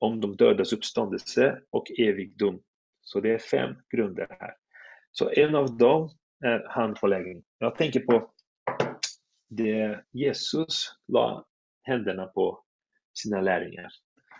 [0.00, 2.62] om de dödas uppståndelse och evigdom.
[3.02, 4.54] Så det är fem grunder här.
[5.10, 6.10] Så en av dem
[6.44, 7.42] är handpåläggning.
[7.58, 8.30] Jag tänker på
[9.48, 11.44] det Jesus la
[11.82, 12.64] händerna på
[13.14, 13.92] sina lärjungar.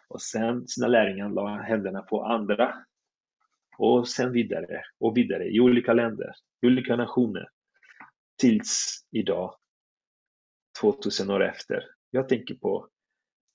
[0.08, 2.74] Och sen sina lärjungar la händerna på andra.
[3.78, 6.32] Och sen vidare och vidare i olika länder,
[6.62, 7.48] i olika nationer.
[8.38, 9.54] Tills idag,
[10.80, 11.84] 2000 år efter.
[12.10, 12.88] Jag tänker på,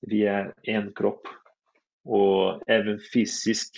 [0.02, 1.28] vi är en kropp.
[2.06, 3.76] Och även fysiskt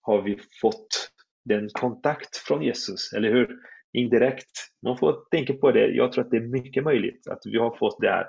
[0.00, 1.10] har vi fått
[1.44, 3.58] den kontakt från Jesus, eller hur?
[3.94, 4.50] indirekt.
[4.82, 5.86] Man får tänka på det.
[5.86, 8.26] Jag tror att det är mycket möjligt att vi har fått det här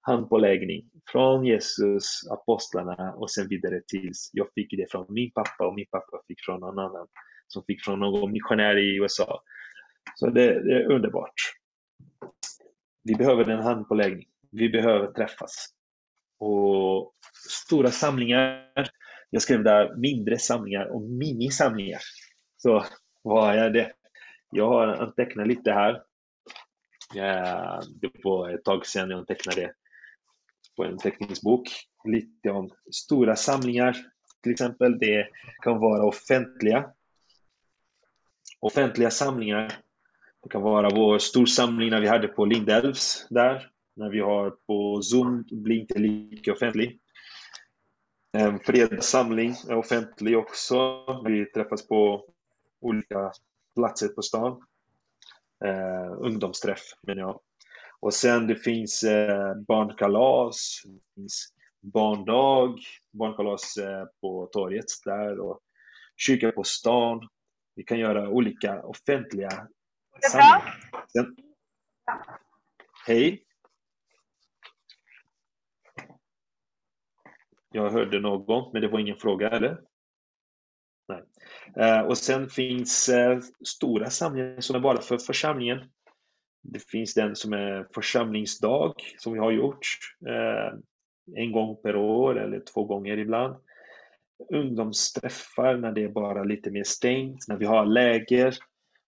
[0.00, 5.74] handpåläggning från Jesus, apostlarna och sen vidare tills jag fick det från min pappa och
[5.74, 7.06] min pappa fick från någon annan
[7.48, 9.42] som fick från någon missionär i USA.
[10.14, 11.34] Så det, det är underbart.
[13.04, 14.26] Vi behöver en handpåläggning.
[14.50, 15.73] Vi behöver träffas.
[16.44, 17.12] Och
[17.48, 18.70] stora samlingar.
[19.30, 22.00] Jag skrev där mindre samlingar och minisamlingar.
[22.56, 22.84] Så
[23.22, 23.92] vad är det?
[24.50, 26.02] Jag har antecknat lite här.
[28.00, 29.72] Det var ett tag sedan jag antecknade
[30.76, 31.68] på en teckningsbok.
[32.04, 33.96] Lite om stora samlingar
[34.42, 34.98] till exempel.
[34.98, 35.28] Det
[35.62, 36.90] kan vara offentliga.
[38.60, 39.72] Offentliga samlingar.
[40.42, 43.70] Det kan vara vår storsamling när vi hade på Lindelvs där.
[43.96, 47.00] När vi har på Zoom, blir inte lika offentlig.
[48.32, 51.04] En fredagssamling är offentlig också.
[51.24, 52.24] Vi träffas på
[52.80, 53.32] olika
[53.74, 54.62] platser på stan.
[55.64, 57.40] Eh, ungdomsträff menar jag.
[58.00, 62.76] Och sen det finns eh, barnkalas, det finns barndag,
[63.12, 65.60] barnkalas eh, på torget där och
[66.16, 67.28] kyrka på stan.
[67.74, 69.68] Vi kan göra olika offentliga
[70.30, 70.78] samlingar.
[73.06, 73.44] Hej.
[77.74, 79.80] Jag hörde någon, men det var ingen fråga, eller?
[81.08, 81.22] Nej.
[81.76, 85.80] Eh, och sen finns eh, stora samlingar som är bara för församlingen.
[86.62, 89.86] Det finns den som är församlingsdag som vi har gjort
[90.26, 90.78] eh,
[91.36, 93.56] en gång per år eller två gånger ibland.
[94.52, 98.54] Ungdomsträffar när det är bara lite mer stängt, när vi har läger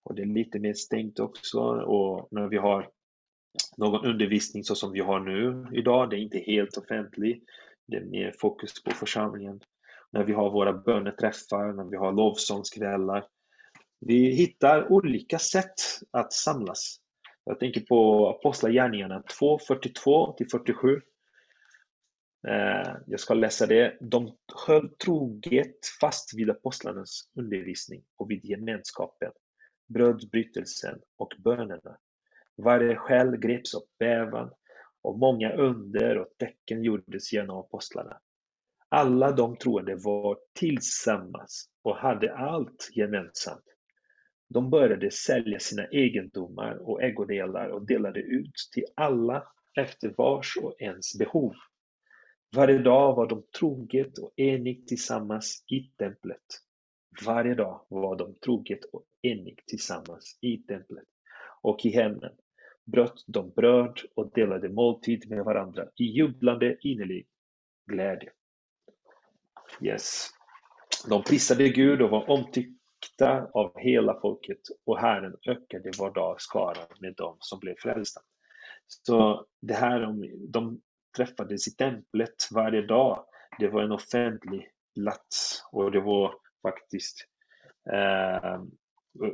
[0.04, 2.90] och det är lite mer stängt också och när vi har
[3.76, 7.44] någon undervisning så som vi har nu idag, det är inte helt offentligt.
[7.86, 9.60] Det är mer fokus på församlingen
[10.10, 13.26] när vi har våra böneträffar, när vi har lovsångskvällar.
[14.00, 15.74] Vi hittar olika sätt
[16.10, 17.00] att samlas.
[17.44, 21.00] Jag tänker på Apostlagärningarna 2, 42 till 47.
[22.48, 23.96] Eh, jag ska läsa det.
[24.00, 24.36] De
[24.66, 29.32] höll troget fast vid apostlarnas undervisning och vid gemenskapen,
[29.88, 31.98] brödbrytelsen och bönerna.
[32.56, 34.50] Varje själ greps av bävan
[35.06, 38.20] och många under och tecken gjordes genom apostlarna.
[38.88, 43.64] Alla de troende var tillsammans och hade allt gemensamt.
[44.48, 49.44] De började sälja sina egendomar och ägodelar och delade ut till alla
[49.80, 51.54] efter vars och ens behov.
[52.56, 56.46] Varje dag var de troget och enigt tillsammans i templet.
[57.26, 61.08] Varje dag var de troget och enigt tillsammans i templet
[61.62, 62.32] och i hemmen
[62.86, 67.26] bröt de bröd och delade måltid med varandra i jublande innerlig
[67.86, 68.30] glädje.
[69.80, 70.28] Yes.
[71.08, 76.86] De prisade Gud och var omtyckta av hela folket och Herren ökade var dag skaran
[77.00, 78.20] med dem som blev frälsta.
[78.86, 80.80] Så det här om de
[81.16, 83.24] träffades i templet varje dag,
[83.58, 87.26] det var en offentlig plats och det var faktiskt
[87.92, 88.62] eh,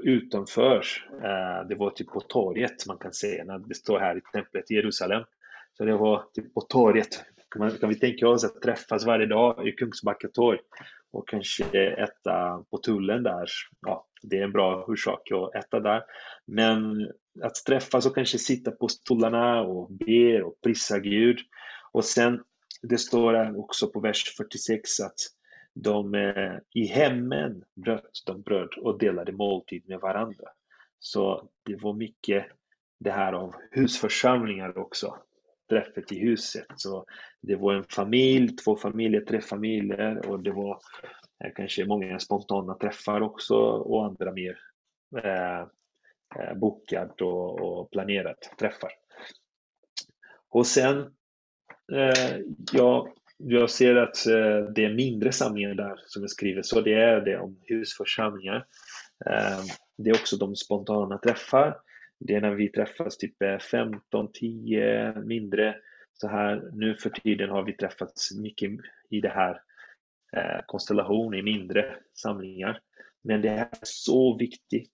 [0.02, 4.20] utanför, eh, det var typ på torget man kan se när det står här i
[4.32, 5.22] templet i Jerusalem.
[5.76, 7.24] Så det var typ på torget.
[7.50, 10.58] Kan, kan vi tänka oss att träffas varje dag i Kungsbacka torg
[11.12, 13.46] och kanske äta på tullen där.
[13.86, 16.02] Ja, det är en bra orsak att äta där.
[16.46, 17.10] Men
[17.42, 21.38] att träffas och kanske sitta på stolarna och be och prisa Gud.
[21.92, 22.42] Och sen,
[22.82, 25.18] det står också på vers 46 att
[25.74, 30.48] de eh, i hemmen bröt de bröd och delade måltid med varandra.
[30.98, 32.46] Så det var mycket
[33.00, 35.16] det här av husförsamlingar också.
[35.68, 36.66] Träffet i huset.
[36.76, 37.06] Så
[37.40, 40.78] det var en familj, två familjer, tre familjer och det var
[41.44, 44.58] eh, kanske många spontana träffar också och andra mer
[45.24, 45.60] eh,
[46.36, 48.90] eh, bokat och, och planerat träffar.
[50.48, 50.98] Och sen,
[51.92, 52.38] eh,
[52.72, 53.08] jag
[53.44, 57.20] jag ser att eh, det är mindre samlingar där som jag skriver, så det är
[57.20, 58.66] det om husförsamlingar.
[59.26, 59.64] Ehm,
[59.98, 61.76] det är också de spontana träffar.
[62.18, 65.76] Det är när vi träffas typ eh, 15, 10 mindre.
[66.12, 68.70] Så här, nu för tiden har vi träffats mycket
[69.10, 69.60] i det här
[70.32, 72.80] konstellationen konstellation i mindre samlingar.
[73.22, 74.90] Men det är så viktigt.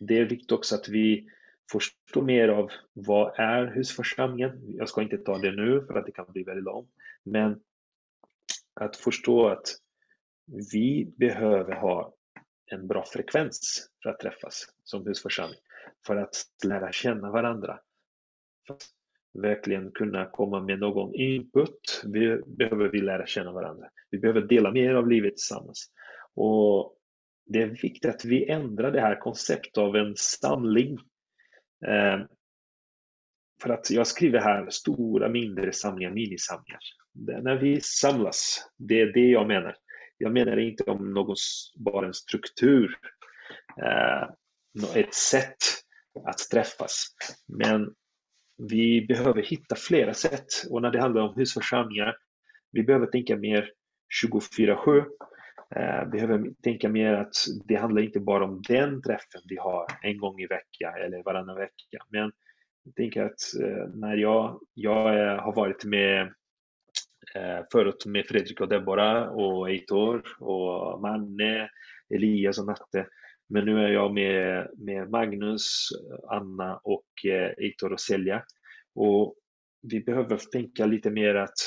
[0.00, 1.28] Det är viktigt också att vi
[1.72, 4.62] förstår mer av vad är husförsamlingen.
[4.78, 6.90] Jag ska inte ta det nu för att det kan bli väldigt långt.
[7.22, 7.60] Men
[8.80, 9.68] att förstå att
[10.72, 12.14] vi behöver ha
[12.66, 15.60] en bra frekvens för att träffas som husförsamling.
[16.06, 16.34] För att
[16.64, 17.80] lära känna varandra.
[18.66, 18.82] För att
[19.34, 23.88] verkligen kunna komma med någon input vi, behöver vi lära känna varandra.
[24.10, 25.90] Vi behöver dela mer av livet tillsammans.
[26.34, 26.96] Och
[27.46, 30.98] det är viktigt att vi ändrar det här konceptet av en samling.
[31.86, 32.20] Eh,
[33.62, 36.80] för att jag skriver här stora, mindre samlingar, minisamlingar.
[37.18, 39.76] När vi samlas, det är det jag menar.
[40.18, 41.36] Jag menar inte om någon,
[41.76, 42.98] bara en struktur,
[43.82, 44.28] eh,
[44.94, 45.56] ett sätt
[46.24, 47.06] att träffas.
[47.48, 47.94] Men
[48.70, 52.16] vi behöver hitta flera sätt och när det handlar om husförsamlingar,
[52.72, 53.70] vi behöver tänka mer
[54.22, 54.98] 24-7.
[55.76, 57.34] Eh, vi behöver tänka mer att
[57.64, 61.56] det handlar inte bara om den träffen vi har en gång i veckan eller varannan
[61.56, 61.98] vecka.
[62.10, 62.32] Men
[62.84, 66.32] jag tänker att eh, när jag, jag har varit med
[67.36, 71.70] Eh, förut med Fredrik och Deborah och Eitor och Manne,
[72.14, 73.06] Elias och Natte.
[73.48, 75.88] Men nu är jag med, med Magnus,
[76.28, 78.42] Anna och eh, Eitor och Selja.
[78.94, 79.34] Och
[79.82, 81.58] vi behöver tänka lite mer att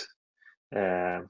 [0.76, 1.28] eh,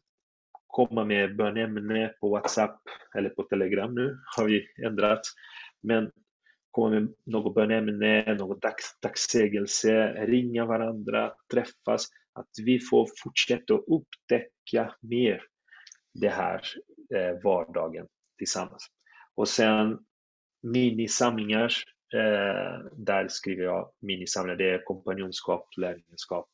[0.68, 2.82] komma med bönämne på WhatsApp
[3.16, 5.22] eller på Telegram nu har vi ändrat.
[5.82, 6.12] Men
[6.72, 12.08] komma med något bönämne, något dags, dagssägelse, ringa varandra, träffas
[12.40, 15.42] att vi får fortsätta att upptäcka mer
[16.14, 16.62] det här
[17.16, 18.08] eh, vardagen
[18.38, 18.88] tillsammans.
[19.36, 20.00] Och sen
[20.62, 21.74] minisamlingar,
[22.14, 26.50] eh, där skriver jag minisamlingar, det är kompanjonskap, lärjungaskap,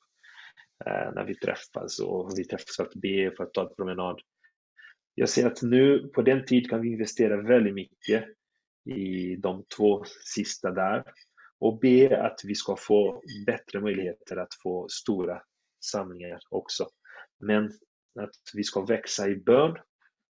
[0.86, 4.22] eh, när vi träffas och vi träffas för att be, för att ta en promenad.
[5.16, 8.26] Jag ser att nu på den tid kan vi investera väldigt mycket
[8.86, 10.04] i de två
[10.36, 11.04] sista där
[11.60, 15.42] och be att vi ska få bättre möjligheter att få stora
[15.86, 16.90] samlingar också.
[17.40, 17.66] Men
[18.20, 19.78] att vi ska växa i bön,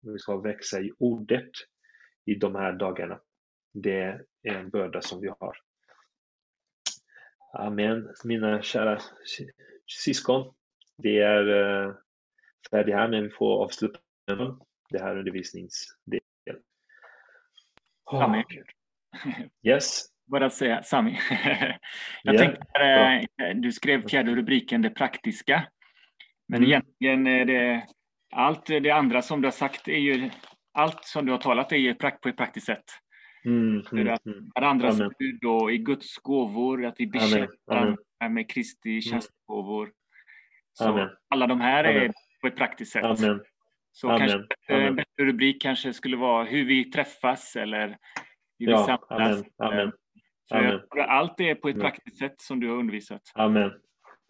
[0.01, 1.51] vi ska växa i ordet
[2.25, 3.19] i de här dagarna.
[3.73, 4.01] Det
[4.43, 5.57] är en börda som vi har.
[7.53, 8.13] Amen.
[8.23, 9.01] Mina kära
[9.87, 10.53] syskon,
[10.97, 11.95] det är uh,
[12.71, 13.99] färdigt här, men vi får avsluta
[14.89, 16.63] det här undervisningsdelen.
[18.05, 18.43] Amen.
[19.63, 21.19] Yes bara säga, Sami.
[22.23, 22.45] jag yeah.
[22.45, 22.65] tänkte,
[23.43, 25.63] eh, du skrev fjärde rubriken Det praktiska.
[26.47, 26.69] Men mm.
[26.69, 27.83] egentligen är det
[28.31, 30.29] allt det andra som du har sagt är ju
[30.73, 32.85] allt som du har talat är ju på ett praktiskt sätt.
[33.45, 34.51] Mm, mm, att mm.
[34.55, 35.11] varandras Amen.
[35.19, 37.11] bud och i Guds gåvor, att vi
[37.67, 37.97] varandra
[38.29, 39.91] med Kristi tjänstgåvor.
[40.73, 41.09] Så Amen.
[41.29, 42.13] alla de här är Amen.
[42.41, 43.03] på ett praktiskt sätt.
[43.03, 43.41] Amen.
[43.91, 44.19] Så Amen.
[44.19, 47.87] kanske eh, en bättre rubrik kanske skulle vara hur vi träffas eller
[48.59, 48.77] hur vi Ja,
[49.09, 49.09] samlas.
[49.09, 49.45] amen.
[49.57, 49.91] Amen.
[50.49, 50.75] Så jag Amen.
[50.75, 51.91] att allt är på ett Amen.
[51.91, 53.21] praktiskt sätt som du har undervisat.
[53.33, 53.71] Amen.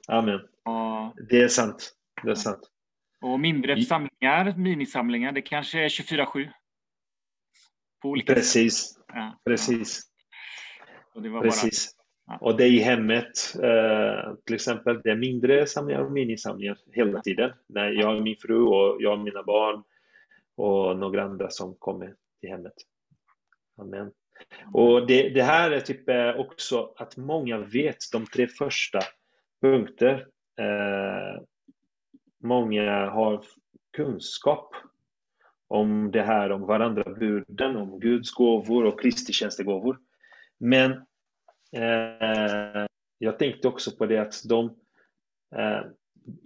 [0.07, 0.39] Amen.
[0.65, 1.93] Och, Det är sant.
[2.23, 2.59] Det är sant.
[3.21, 6.49] och mindre samlingar, minisamlingar, det kanske är 24-7.
[8.01, 8.41] På olika sätt.
[8.41, 8.99] Precis.
[9.07, 9.39] Ja.
[9.45, 10.01] Precis.
[11.15, 11.91] Och det Precis.
[12.25, 12.37] Ja.
[12.41, 17.21] Och det är i hemmet, eh, till exempel, det är mindre samlingar och minisamlingar hela
[17.21, 17.51] tiden.
[17.67, 19.83] När jag och min fru och jag och mina barn
[20.55, 22.73] och några andra som kommer till hemmet.
[23.81, 24.11] Amen.
[24.73, 28.99] Och det, det här är typ eh, också att många vet de tre första
[29.61, 30.27] punkter.
[30.59, 31.41] Eh,
[32.43, 33.43] många har
[33.97, 34.75] kunskap
[35.67, 39.99] om det här, om varandra buden, om Guds gåvor och Kristi tjänstegåvor.
[40.57, 40.91] Men
[41.71, 42.85] eh,
[43.17, 44.65] jag tänkte också på det att de
[45.55, 45.81] eh,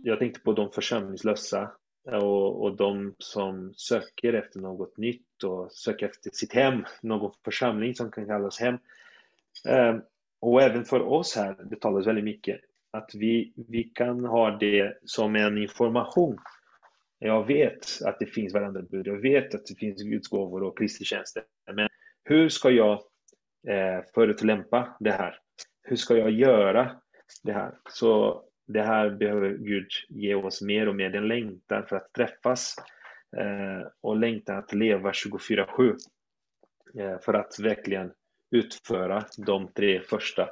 [0.03, 1.71] jag tänkte på de församlingslösa
[2.11, 7.95] och, och de som söker efter något nytt och söka efter sitt hem, någon församling
[7.95, 8.77] som kan kallas hem.
[9.67, 10.01] Ehm,
[10.39, 12.59] och även för oss här, det talas väldigt mycket,
[12.91, 16.37] att vi, vi kan ha det som en information.
[17.19, 21.05] Jag vet att det finns varandra-bud, jag vet att det finns Guds gåvor och Kristi
[21.05, 21.43] tjänster.
[21.73, 21.87] Men
[22.23, 22.93] hur ska jag
[23.67, 24.03] eh,
[24.99, 25.35] det här?
[25.81, 26.91] Hur ska jag göra
[27.43, 27.73] det här?
[27.89, 32.75] Så det här behöver Gud ge oss mer och mer, den längtan för att träffas
[33.37, 35.97] Eh, och längtan att leva 24-7
[36.99, 38.11] eh, för att verkligen
[38.51, 40.49] utföra de tre första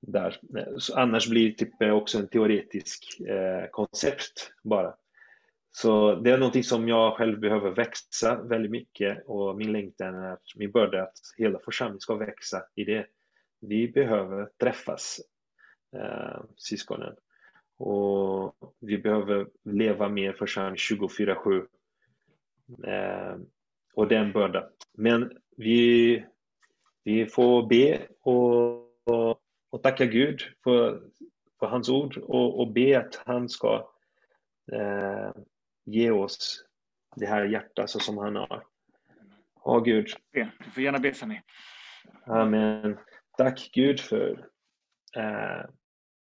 [0.00, 0.40] där.
[0.58, 4.94] Eh, så annars blir det typ också en teoretisk eh, koncept bara.
[5.72, 10.32] Så det är någonting som jag själv behöver växa väldigt mycket och min längtan är
[10.32, 13.06] att min börda är att hela församlingen ska växa i det.
[13.60, 15.20] Vi behöver träffas,
[15.96, 17.14] eh, syskonen.
[17.78, 21.66] Och vi behöver leva mer församling 24-7.
[22.86, 23.36] Eh,
[23.94, 24.68] och den börda.
[24.92, 26.24] Men vi,
[27.04, 28.74] vi får be och,
[29.04, 29.40] och,
[29.70, 31.02] och tacka Gud för,
[31.58, 33.90] för hans ord och, och be att han ska
[34.72, 35.30] eh,
[35.84, 36.64] ge oss
[37.16, 38.64] det här hjärtat så som han har.
[39.64, 40.06] Ja, Gud.
[40.32, 40.50] Be.
[40.64, 41.42] Du får gärna be Sami.
[42.26, 42.98] Amen.
[43.38, 44.48] Tack Gud för
[45.16, 45.70] eh,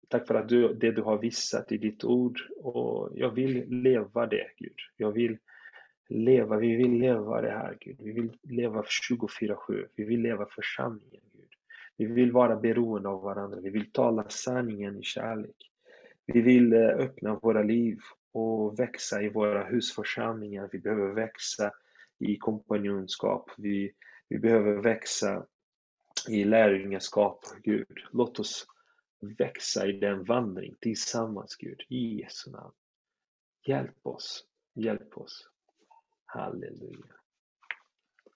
[0.09, 4.25] Tack för att du, det du har visat i ditt ord och jag vill leva
[4.25, 4.75] det Gud.
[4.97, 5.37] Jag vill
[6.07, 7.95] leva, vi vill leva det här Gud.
[7.99, 9.87] Vi vill leva 24-7.
[9.95, 11.49] Vi vill leva församlingen Gud.
[11.97, 13.59] Vi vill vara beroende av varandra.
[13.59, 15.71] Vi vill tala sanningen i kärlek.
[16.25, 17.99] Vi vill eh, öppna våra liv
[18.31, 20.69] och växa i våra husförsamlingar.
[20.71, 21.71] Vi behöver växa
[22.19, 23.51] i kompanjonskap.
[23.57, 23.91] Vi,
[24.29, 25.45] vi behöver växa
[26.29, 27.99] i lärjungaskap, Gud.
[28.11, 28.67] Låt oss
[29.37, 31.81] växa i den vandring tillsammans, Gud.
[31.89, 32.73] I Jesu namn.
[33.67, 34.45] Hjälp oss.
[34.75, 35.49] Hjälp oss.
[36.35, 37.15] Halleluja.